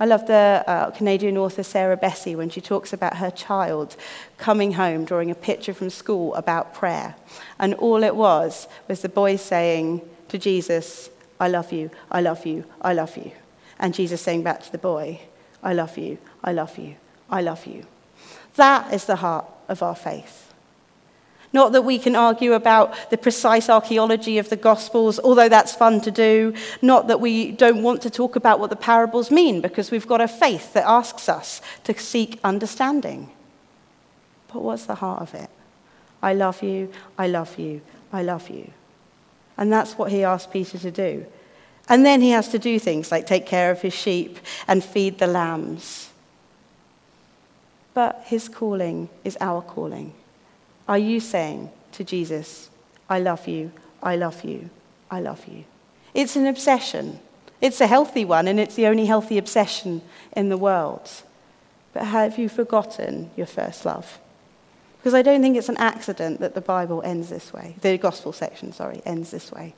I 0.00 0.06
love 0.06 0.26
the 0.26 0.64
uh, 0.66 0.90
Canadian 0.90 1.38
author 1.38 1.62
Sarah 1.62 1.96
Bessey 1.96 2.34
when 2.34 2.50
she 2.50 2.60
talks 2.60 2.92
about 2.92 3.18
her 3.18 3.30
child 3.30 3.96
coming 4.36 4.72
home, 4.72 5.04
drawing 5.04 5.30
a 5.30 5.34
picture 5.34 5.74
from 5.74 5.90
school 5.90 6.34
about 6.34 6.74
prayer. 6.74 7.14
And 7.58 7.74
all 7.74 8.02
it 8.02 8.16
was 8.16 8.68
was 8.88 9.02
the 9.02 9.08
boy 9.08 9.36
saying 9.36 10.02
to 10.28 10.38
Jesus, 10.38 11.10
I 11.38 11.48
love 11.48 11.72
you, 11.72 11.90
I 12.10 12.20
love 12.20 12.46
you, 12.46 12.64
I 12.80 12.94
love 12.94 13.16
you. 13.16 13.32
And 13.78 13.94
Jesus 13.94 14.20
saying 14.20 14.42
back 14.42 14.62
to 14.62 14.72
the 14.72 14.78
boy, 14.78 15.20
I 15.62 15.72
love 15.72 15.98
you, 15.98 16.18
I 16.42 16.52
love 16.52 16.78
you, 16.78 16.96
I 17.30 17.42
love 17.42 17.66
you. 17.66 17.86
That 18.56 18.92
is 18.92 19.04
the 19.06 19.16
heart 19.16 19.46
of 19.68 19.82
our 19.82 19.94
faith. 19.94 20.51
Not 21.52 21.72
that 21.72 21.82
we 21.82 21.98
can 21.98 22.16
argue 22.16 22.54
about 22.54 23.10
the 23.10 23.18
precise 23.18 23.68
archaeology 23.68 24.38
of 24.38 24.48
the 24.48 24.56
Gospels, 24.56 25.18
although 25.18 25.48
that's 25.48 25.74
fun 25.74 26.00
to 26.00 26.10
do. 26.10 26.54
Not 26.80 27.08
that 27.08 27.20
we 27.20 27.52
don't 27.52 27.82
want 27.82 28.00
to 28.02 28.10
talk 28.10 28.36
about 28.36 28.58
what 28.58 28.70
the 28.70 28.76
parables 28.76 29.30
mean, 29.30 29.60
because 29.60 29.90
we've 29.90 30.06
got 30.06 30.20
a 30.20 30.28
faith 30.28 30.72
that 30.72 30.88
asks 30.88 31.28
us 31.28 31.60
to 31.84 31.98
seek 31.98 32.40
understanding. 32.42 33.30
But 34.52 34.62
what's 34.62 34.86
the 34.86 34.94
heart 34.94 35.22
of 35.22 35.34
it? 35.34 35.50
I 36.22 36.34
love 36.34 36.62
you, 36.62 36.90
I 37.18 37.26
love 37.26 37.58
you, 37.58 37.82
I 38.12 38.22
love 38.22 38.48
you. 38.48 38.70
And 39.58 39.70
that's 39.70 39.98
what 39.98 40.10
he 40.10 40.24
asked 40.24 40.52
Peter 40.52 40.78
to 40.78 40.90
do. 40.90 41.26
And 41.88 42.06
then 42.06 42.20
he 42.20 42.30
has 42.30 42.48
to 42.48 42.58
do 42.58 42.78
things 42.78 43.10
like 43.10 43.26
take 43.26 43.44
care 43.44 43.70
of 43.70 43.82
his 43.82 43.92
sheep 43.92 44.38
and 44.66 44.82
feed 44.82 45.18
the 45.18 45.26
lambs. 45.26 46.10
But 47.92 48.22
his 48.24 48.48
calling 48.48 49.10
is 49.24 49.36
our 49.40 49.60
calling. 49.60 50.14
Are 50.92 50.98
you 50.98 51.20
saying 51.20 51.70
to 51.92 52.04
Jesus, 52.04 52.68
I 53.08 53.18
love 53.18 53.48
you, 53.48 53.72
I 54.02 54.14
love 54.14 54.44
you, 54.44 54.68
I 55.10 55.22
love 55.22 55.46
you? 55.48 55.64
It's 56.12 56.36
an 56.36 56.46
obsession. 56.46 57.18
It's 57.62 57.80
a 57.80 57.86
healthy 57.86 58.26
one, 58.26 58.46
and 58.46 58.60
it's 58.60 58.74
the 58.74 58.86
only 58.86 59.06
healthy 59.06 59.38
obsession 59.38 60.02
in 60.36 60.50
the 60.50 60.58
world. 60.58 61.10
But 61.94 62.04
have 62.04 62.38
you 62.38 62.50
forgotten 62.50 63.30
your 63.38 63.46
first 63.46 63.86
love? 63.86 64.18
Because 64.98 65.14
I 65.14 65.22
don't 65.22 65.40
think 65.40 65.56
it's 65.56 65.70
an 65.70 65.78
accident 65.78 66.40
that 66.40 66.54
the 66.54 66.60
Bible 66.60 67.00
ends 67.06 67.30
this 67.30 67.54
way. 67.54 67.74
The 67.80 67.96
gospel 67.96 68.34
section, 68.34 68.74
sorry, 68.74 69.00
ends 69.06 69.30
this 69.30 69.50
way. 69.50 69.74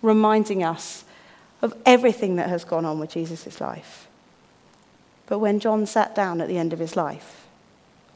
Reminding 0.00 0.64
us 0.64 1.04
of 1.60 1.74
everything 1.84 2.36
that 2.36 2.48
has 2.48 2.64
gone 2.64 2.86
on 2.86 2.98
with 2.98 3.10
Jesus' 3.10 3.60
life. 3.60 4.08
But 5.26 5.40
when 5.40 5.60
John 5.60 5.84
sat 5.84 6.14
down 6.14 6.40
at 6.40 6.48
the 6.48 6.56
end 6.56 6.72
of 6.72 6.78
his 6.78 6.96
life, 6.96 7.46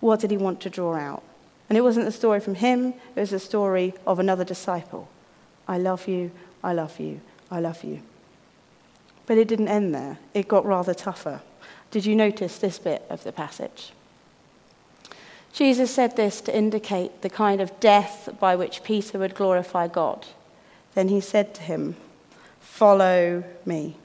what 0.00 0.20
did 0.20 0.30
he 0.30 0.38
want 0.38 0.62
to 0.62 0.70
draw 0.70 0.94
out? 0.94 1.24
And 1.70 1.78
it 1.78 1.82
wasn't 1.82 2.08
a 2.08 2.12
story 2.12 2.40
from 2.40 2.56
him, 2.56 2.94
it 3.14 3.20
was 3.20 3.32
a 3.32 3.38
story 3.38 3.94
of 4.04 4.18
another 4.18 4.44
disciple. 4.44 5.08
I 5.68 5.78
love 5.78 6.08
you, 6.08 6.32
I 6.64 6.72
love 6.72 6.98
you, 6.98 7.20
I 7.48 7.60
love 7.60 7.84
you. 7.84 8.02
But 9.26 9.38
it 9.38 9.46
didn't 9.46 9.68
end 9.68 9.94
there, 9.94 10.18
it 10.34 10.48
got 10.48 10.66
rather 10.66 10.92
tougher. 10.92 11.40
Did 11.92 12.04
you 12.04 12.16
notice 12.16 12.58
this 12.58 12.80
bit 12.80 13.04
of 13.08 13.22
the 13.22 13.30
passage? 13.30 13.92
Jesus 15.52 15.92
said 15.92 16.16
this 16.16 16.40
to 16.42 16.56
indicate 16.56 17.22
the 17.22 17.30
kind 17.30 17.60
of 17.60 17.78
death 17.78 18.28
by 18.40 18.56
which 18.56 18.82
Peter 18.82 19.18
would 19.18 19.36
glorify 19.36 19.86
God. 19.86 20.26
Then 20.94 21.08
he 21.08 21.20
said 21.20 21.54
to 21.54 21.62
him, 21.62 21.94
Follow 22.60 23.44
me. 23.64 23.96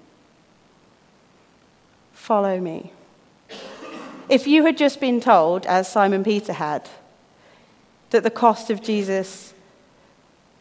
Follow 2.14 2.60
me. 2.60 2.92
If 4.30 4.48
you 4.48 4.66
had 4.66 4.78
just 4.78 5.00
been 5.00 5.20
told, 5.20 5.66
as 5.66 5.92
Simon 5.92 6.24
Peter 6.24 6.54
had, 6.54 6.90
that 8.16 8.24
the 8.24 8.32
cost 8.32 8.70
of 8.70 8.82
Jesus' 8.82 9.54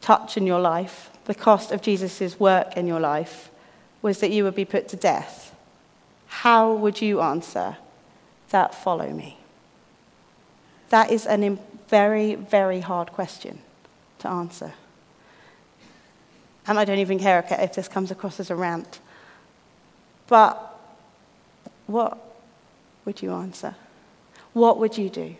touch 0.00 0.36
in 0.36 0.44
your 0.44 0.58
life, 0.58 1.08
the 1.26 1.36
cost 1.36 1.70
of 1.70 1.80
Jesus' 1.80 2.40
work 2.40 2.76
in 2.76 2.88
your 2.88 2.98
life, 2.98 3.48
was 4.02 4.18
that 4.18 4.32
you 4.32 4.42
would 4.42 4.56
be 4.56 4.64
put 4.64 4.88
to 4.88 4.96
death, 4.96 5.54
how 6.26 6.72
would 6.72 7.00
you 7.00 7.20
answer 7.20 7.76
that 8.50 8.74
follow 8.74 9.08
me? 9.10 9.38
That 10.88 11.12
is 11.12 11.26
a 11.26 11.56
very, 11.88 12.34
very 12.34 12.80
hard 12.80 13.12
question 13.12 13.60
to 14.18 14.28
answer. 14.28 14.72
And 16.66 16.76
I 16.76 16.84
don't 16.84 16.98
even 16.98 17.20
care 17.20 17.44
if 17.48 17.74
this 17.74 17.86
comes 17.86 18.10
across 18.10 18.40
as 18.40 18.50
a 18.50 18.56
rant. 18.56 18.98
But 20.26 20.76
what 21.86 22.18
would 23.04 23.22
you 23.22 23.32
answer? 23.32 23.76
What 24.54 24.78
would 24.78 24.98
you 24.98 25.08
do? 25.08 25.36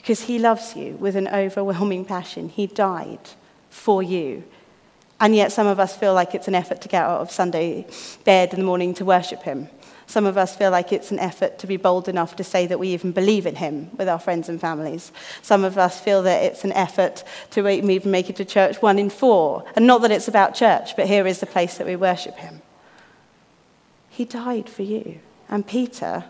Because 0.00 0.22
he 0.22 0.38
loves 0.38 0.74
you 0.74 0.94
with 0.94 1.14
an 1.14 1.28
overwhelming 1.28 2.06
passion. 2.06 2.48
He 2.48 2.66
died 2.66 3.20
for 3.68 4.02
you. 4.02 4.42
And 5.20 5.36
yet, 5.36 5.52
some 5.52 5.66
of 5.66 5.78
us 5.78 5.94
feel 5.94 6.14
like 6.14 6.34
it's 6.34 6.48
an 6.48 6.54
effort 6.54 6.80
to 6.80 6.88
get 6.88 7.04
out 7.04 7.20
of 7.20 7.30
Sunday 7.30 7.86
bed 8.24 8.54
in 8.54 8.60
the 8.60 8.64
morning 8.64 8.94
to 8.94 9.04
worship 9.04 9.42
him. 9.42 9.68
Some 10.06 10.24
of 10.24 10.38
us 10.38 10.56
feel 10.56 10.70
like 10.70 10.90
it's 10.90 11.10
an 11.10 11.18
effort 11.18 11.58
to 11.58 11.66
be 11.66 11.76
bold 11.76 12.08
enough 12.08 12.34
to 12.36 12.44
say 12.44 12.66
that 12.66 12.78
we 12.78 12.88
even 12.88 13.12
believe 13.12 13.44
in 13.44 13.56
him 13.56 13.94
with 13.98 14.08
our 14.08 14.18
friends 14.18 14.48
and 14.48 14.58
families. 14.58 15.12
Some 15.42 15.62
of 15.62 15.76
us 15.76 16.00
feel 16.00 16.22
that 16.22 16.42
it's 16.44 16.64
an 16.64 16.72
effort 16.72 17.22
to 17.50 17.68
even 17.68 18.10
make 18.10 18.30
it 18.30 18.36
to 18.36 18.44
church 18.46 18.80
one 18.80 18.98
in 18.98 19.10
four. 19.10 19.66
And 19.76 19.86
not 19.86 20.00
that 20.00 20.10
it's 20.10 20.26
about 20.26 20.54
church, 20.54 20.96
but 20.96 21.06
here 21.06 21.26
is 21.26 21.40
the 21.40 21.46
place 21.46 21.76
that 21.76 21.86
we 21.86 21.96
worship 21.96 22.36
him. 22.38 22.62
He 24.08 24.24
died 24.24 24.70
for 24.70 24.82
you. 24.82 25.20
And 25.50 25.66
Peter 25.66 26.24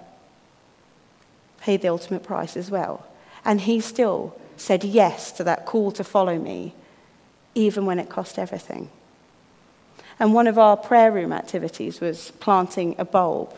paid 1.61 1.83
the 1.83 1.88
ultimate 1.88 2.24
price 2.24 2.56
as 2.56 2.70
well. 2.70 3.06
And 3.44 3.62
he 3.62 3.81
still 3.81 4.38
said 4.57 4.85
yes 4.85 5.33
to 5.33 5.44
that 5.44 5.66
call 5.66 5.90
to 5.92 6.05
follow 6.05 6.38
me, 6.38 6.74
even 7.55 7.87
when 7.87 7.98
it 7.98 8.09
cost 8.09 8.38
everything. 8.38 8.90
And 10.18 10.35
one 10.35 10.46
of 10.46 10.59
our 10.59 10.76
prayer 10.76 11.11
room 11.11 11.33
activities 11.33 12.00
was 12.00 12.33
planting 12.40 12.94
a 12.98 13.05
bulb 13.05 13.55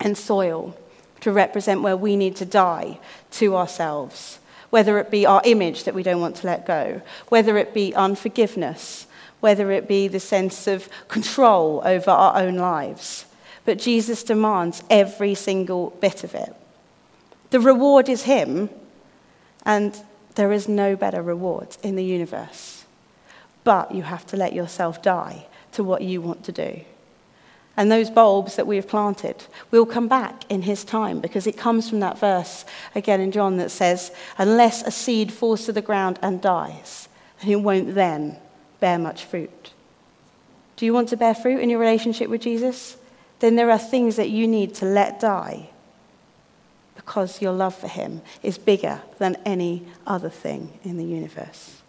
and 0.00 0.16
soil 0.16 0.74
to 1.20 1.30
represent 1.30 1.82
where 1.82 1.96
we 1.96 2.16
need 2.16 2.36
to 2.36 2.46
die 2.46 2.98
to 3.32 3.56
ourselves, 3.56 4.38
whether 4.70 4.98
it 4.98 5.10
be 5.10 5.26
our 5.26 5.42
image 5.44 5.84
that 5.84 5.94
we 5.94 6.02
don't 6.02 6.20
want 6.20 6.36
to 6.36 6.46
let 6.46 6.66
go, 6.66 7.02
whether 7.28 7.58
it 7.58 7.74
be 7.74 7.94
unforgiveness, 7.94 9.06
whether 9.40 9.70
it 9.70 9.86
be 9.86 10.08
the 10.08 10.20
sense 10.20 10.66
of 10.66 10.88
control 11.08 11.82
over 11.84 12.10
our 12.10 12.38
own 12.38 12.56
lives. 12.56 13.26
But 13.66 13.78
Jesus 13.78 14.22
demands 14.22 14.82
every 14.88 15.34
single 15.34 15.90
bit 16.00 16.24
of 16.24 16.34
it. 16.34 16.54
The 17.50 17.60
reward 17.60 18.08
is 18.08 18.22
Him, 18.22 18.70
and 19.64 20.00
there 20.34 20.52
is 20.52 20.68
no 20.68 20.96
better 20.96 21.22
reward 21.22 21.76
in 21.82 21.96
the 21.96 22.04
universe. 22.04 22.84
But 23.62 23.94
you 23.94 24.02
have 24.02 24.26
to 24.26 24.36
let 24.36 24.52
yourself 24.52 25.02
die 25.02 25.46
to 25.72 25.84
what 25.84 26.02
you 26.02 26.20
want 26.20 26.44
to 26.44 26.52
do. 26.52 26.82
And 27.76 27.90
those 27.90 28.10
bulbs 28.10 28.54
that 28.56 28.66
we 28.66 28.76
have 28.76 28.86
planted 28.86 29.44
will 29.70 29.86
come 29.86 30.06
back 30.06 30.44
in 30.48 30.62
his 30.62 30.84
time 30.84 31.20
because 31.20 31.46
it 31.46 31.56
comes 31.56 31.88
from 31.88 32.00
that 32.00 32.18
verse 32.18 32.64
again 32.94 33.20
in 33.20 33.32
John 33.32 33.56
that 33.56 33.70
says, 33.70 34.12
Unless 34.38 34.82
a 34.82 34.92
seed 34.92 35.32
falls 35.32 35.64
to 35.66 35.72
the 35.72 35.82
ground 35.82 36.18
and 36.22 36.40
dies, 36.40 37.08
then 37.40 37.50
it 37.50 37.60
won't 37.62 37.94
then 37.94 38.36
bear 38.78 38.98
much 38.98 39.24
fruit. 39.24 39.72
Do 40.76 40.86
you 40.86 40.92
want 40.92 41.08
to 41.08 41.16
bear 41.16 41.34
fruit 41.34 41.60
in 41.60 41.70
your 41.70 41.80
relationship 41.80 42.28
with 42.28 42.42
Jesus? 42.42 42.96
Then 43.40 43.56
there 43.56 43.70
are 43.70 43.78
things 43.78 44.16
that 44.16 44.30
you 44.30 44.46
need 44.46 44.74
to 44.76 44.84
let 44.84 45.18
die 45.18 45.70
because 47.04 47.42
your 47.42 47.52
love 47.52 47.74
for 47.74 47.88
him 47.88 48.22
is 48.42 48.56
bigger 48.56 49.02
than 49.18 49.36
any 49.44 49.82
other 50.06 50.30
thing 50.30 50.78
in 50.84 50.96
the 50.96 51.04
universe. 51.04 51.82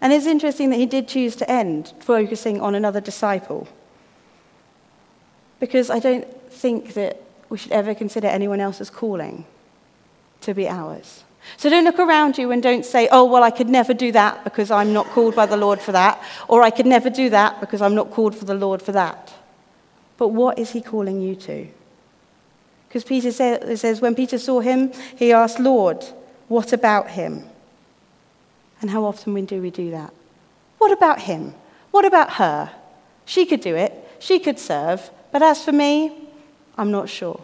And 0.00 0.12
it's 0.12 0.26
interesting 0.26 0.70
that 0.70 0.76
he 0.76 0.86
did 0.86 1.06
choose 1.06 1.36
to 1.36 1.50
end 1.50 1.92
focusing 2.00 2.60
on 2.60 2.74
another 2.74 3.00
disciple 3.00 3.68
because 5.60 5.90
I 5.90 5.98
don't 5.98 6.26
think 6.50 6.94
that 6.94 7.22
we 7.50 7.58
should 7.58 7.72
ever 7.72 7.94
consider 7.94 8.26
anyone 8.26 8.60
else's 8.60 8.90
calling 8.90 9.44
to 10.40 10.54
be 10.54 10.66
ours. 10.66 11.24
So 11.56 11.68
don't 11.68 11.84
look 11.84 11.98
around 11.98 12.38
you 12.38 12.50
and 12.50 12.62
don't 12.62 12.84
say, 12.84 13.08
oh, 13.12 13.24
well, 13.24 13.42
I 13.42 13.50
could 13.50 13.68
never 13.68 13.94
do 13.94 14.10
that 14.12 14.42
because 14.42 14.70
I'm 14.70 14.92
not 14.92 15.06
called 15.08 15.34
by 15.34 15.46
the 15.46 15.56
Lord 15.56 15.80
for 15.80 15.92
that, 15.92 16.22
or 16.48 16.62
I 16.62 16.70
could 16.70 16.86
never 16.86 17.10
do 17.10 17.30
that 17.30 17.60
because 17.60 17.82
I'm 17.82 17.94
not 17.94 18.10
called 18.10 18.34
for 18.34 18.44
the 18.44 18.54
Lord 18.54 18.82
for 18.82 18.92
that. 18.92 19.32
But 20.16 20.28
what 20.28 20.58
is 20.58 20.70
he 20.70 20.80
calling 20.80 21.20
you 21.20 21.34
to? 21.36 21.68
Because 22.90 23.04
Peter 23.04 23.30
says, 23.30 24.00
when 24.00 24.16
Peter 24.16 24.36
saw 24.36 24.58
him, 24.58 24.90
he 25.14 25.32
asked, 25.32 25.60
Lord, 25.60 26.04
what 26.48 26.72
about 26.72 27.10
him? 27.10 27.44
And 28.80 28.90
how 28.90 29.04
often 29.04 29.44
do 29.44 29.62
we 29.62 29.70
do 29.70 29.92
that? 29.92 30.12
What 30.78 30.90
about 30.90 31.20
him? 31.20 31.54
What 31.92 32.04
about 32.04 32.32
her? 32.32 32.72
She 33.26 33.46
could 33.46 33.60
do 33.60 33.76
it, 33.76 33.92
she 34.18 34.40
could 34.40 34.58
serve, 34.58 35.08
but 35.30 35.40
as 35.40 35.64
for 35.64 35.70
me, 35.70 36.12
I'm 36.76 36.90
not 36.90 37.08
sure. 37.08 37.40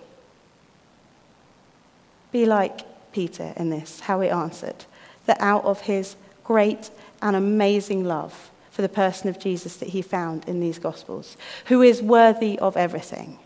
Be 2.33 2.45
like 2.45 2.81
Peter 3.13 3.53
in 3.57 3.71
this, 3.71 4.01
how 4.01 4.21
he 4.23 4.29
answered, 4.29 4.85
that 5.27 5.41
out 5.41 5.63
of 5.63 5.83
his 5.83 6.17
great 6.43 6.91
and 7.23 7.37
amazing 7.37 8.05
love 8.05 8.51
for 8.73 8.83
the 8.83 8.89
person 8.89 9.29
of 9.29 9.39
Jesus 9.39 9.77
that 9.77 9.91
he 9.91 10.03
found 10.03 10.49
in 10.49 10.59
these 10.59 10.81
Gospels, 10.81 11.37
who 11.67 11.83
is 11.83 12.03
worthy 12.03 12.59
of 12.59 12.77
everything, 12.77 13.39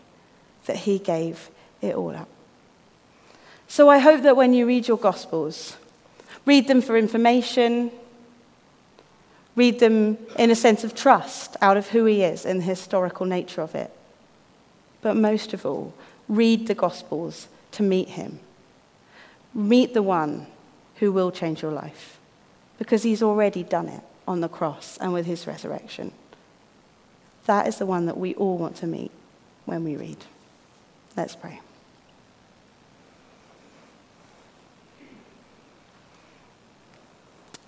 that 0.65 0.77
he 0.77 0.97
gave 0.97 1.51
it 1.81 1.95
all 1.95 2.15
up. 2.15 2.27
So 3.67 3.89
I 3.89 3.99
hope 3.99 4.23
that 4.23 4.35
when 4.35 4.53
you 4.53 4.65
read 4.65 4.87
your 4.87 4.97
Gospels, 4.97 5.77
read 6.45 6.67
them 6.67 6.81
for 6.81 6.97
information, 6.97 7.91
read 9.55 9.79
them 9.79 10.17
in 10.37 10.51
a 10.51 10.55
sense 10.55 10.83
of 10.83 10.93
trust 10.93 11.55
out 11.61 11.77
of 11.77 11.87
who 11.87 12.05
he 12.05 12.23
is 12.23 12.45
and 12.45 12.59
the 12.59 12.65
historical 12.65 13.25
nature 13.25 13.61
of 13.61 13.75
it. 13.75 13.91
But 15.01 15.15
most 15.15 15.53
of 15.53 15.65
all, 15.65 15.93
read 16.27 16.67
the 16.67 16.75
Gospels 16.75 17.47
to 17.71 17.83
meet 17.83 18.09
him. 18.09 18.39
Meet 19.53 19.93
the 19.93 20.03
one 20.03 20.47
who 20.97 21.11
will 21.11 21.31
change 21.31 21.61
your 21.61 21.71
life 21.71 22.19
because 22.77 23.03
he's 23.03 23.23
already 23.23 23.63
done 23.63 23.87
it 23.87 24.03
on 24.27 24.41
the 24.41 24.49
cross 24.49 24.97
and 24.97 25.13
with 25.13 25.25
his 25.25 25.47
resurrection. 25.47 26.11
That 27.45 27.67
is 27.67 27.77
the 27.77 27.85
one 27.85 28.05
that 28.05 28.17
we 28.17 28.35
all 28.35 28.57
want 28.57 28.75
to 28.77 28.87
meet 28.87 29.11
when 29.65 29.83
we 29.83 29.95
read. 29.95 30.17
Let's 31.17 31.35
pray. 31.35 31.59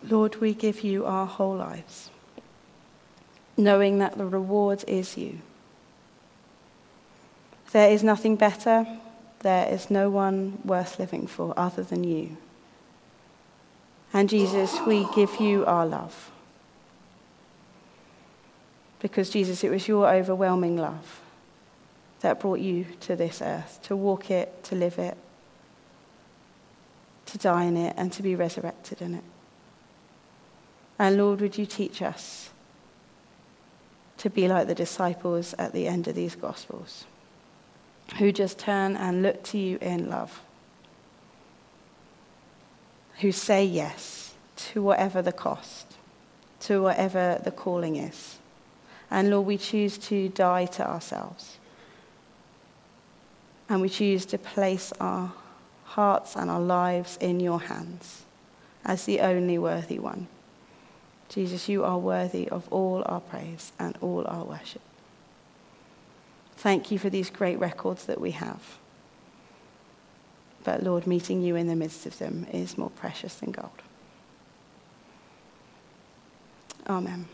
Lord, 0.10 0.38
we 0.38 0.54
give 0.54 0.82
you 0.82 1.06
our 1.06 1.26
whole 1.26 1.56
lives, 1.56 2.10
knowing 3.56 4.00
that 4.00 4.18
the 4.18 4.26
reward 4.26 4.84
is 4.88 5.18
you. 5.18 5.40
There 7.72 7.90
is 7.90 8.04
nothing 8.04 8.36
better, 8.36 8.86
there 9.40 9.68
is 9.68 9.90
no 9.90 10.10
one 10.10 10.60
worth 10.64 11.00
living 11.00 11.28
for 11.28 11.54
other 11.58 11.84
than 11.84 12.04
you. 12.04 12.38
And 14.14 14.30
Jesus, 14.30 14.80
we 14.86 15.08
give 15.16 15.40
you 15.40 15.66
our 15.66 15.86
love. 15.86 16.32
Because, 19.00 19.30
Jesus, 19.30 19.64
it 19.64 19.72
was 19.72 19.88
your 19.88 20.08
overwhelming 20.08 20.78
love 20.78 21.22
that 22.22 22.40
brought 22.40 22.60
you 22.60 22.86
to 23.02 23.16
this 23.16 23.42
earth, 23.42 23.80
to 23.84 23.96
walk 23.96 24.32
it, 24.32 24.64
to 24.66 24.76
live 24.76 24.98
it, 24.98 25.18
to 27.26 27.38
die 27.38 27.66
in 27.66 27.76
it, 27.76 27.96
and 27.98 28.14
to 28.14 28.24
be 28.24 28.36
resurrected 28.36 29.02
in 29.02 29.16
it. 29.16 29.24
And 31.04 31.18
Lord, 31.18 31.42
would 31.42 31.58
you 31.58 31.66
teach 31.66 32.02
us 32.02 32.50
to 34.20 34.30
be 34.30 34.48
like 34.48 34.68
the 34.68 34.74
disciples 34.74 35.54
at 35.60 35.74
the 35.74 35.86
end 35.86 36.08
of 36.08 36.16
these 36.16 36.34
Gospels, 36.34 37.04
who 38.20 38.32
just 38.32 38.58
turn 38.58 38.96
and 38.96 39.22
look 39.22 39.44
to 39.44 39.58
you 39.58 39.78
in 39.82 40.10
love, 40.10 40.40
who 43.20 43.34
say 43.34 43.66
yes 43.66 44.34
to 44.56 44.82
whatever 44.82 45.22
the 45.22 45.34
cost, 45.34 45.88
to 46.62 46.82
whatever 46.82 47.42
the 47.44 47.52
calling 47.52 47.98
is. 47.98 48.38
And 49.12 49.30
Lord, 49.30 49.46
we 49.46 49.58
choose 49.58 49.98
to 50.08 50.30
die 50.30 50.68
to 50.68 50.90
ourselves. 50.90 51.58
And 53.68 53.82
we 53.82 53.90
choose 53.90 54.26
to 54.28 54.38
place 54.38 54.94
our 55.02 55.34
hearts 55.84 56.38
and 56.38 56.50
our 56.50 56.62
lives 56.62 57.18
in 57.20 57.42
your 57.42 57.60
hands 57.60 58.22
as 58.86 59.04
the 59.04 59.20
only 59.20 59.58
worthy 59.58 60.00
one. 60.00 60.30
Jesus, 61.34 61.68
you 61.68 61.84
are 61.84 61.98
worthy 61.98 62.48
of 62.48 62.72
all 62.72 63.02
our 63.08 63.20
praise 63.20 63.72
and 63.80 63.98
all 64.02 64.24
our 64.28 64.44
worship. 64.44 64.82
Thank 66.58 66.92
you 66.92 67.00
for 67.00 67.10
these 67.10 67.32
great 67.32 67.58
records 67.58 68.06
that 68.06 68.22
we 68.22 68.32
have. 68.32 68.62
But 70.64 70.84
Lord, 70.84 71.08
meeting 71.08 71.42
you 71.42 71.56
in 71.56 71.66
the 71.66 71.76
midst 71.76 72.06
of 72.06 72.20
them 72.20 72.46
is 72.54 72.78
more 72.78 72.92
precious 72.92 73.34
than 73.36 73.52
gold. 73.52 73.82
Amen. 76.88 77.28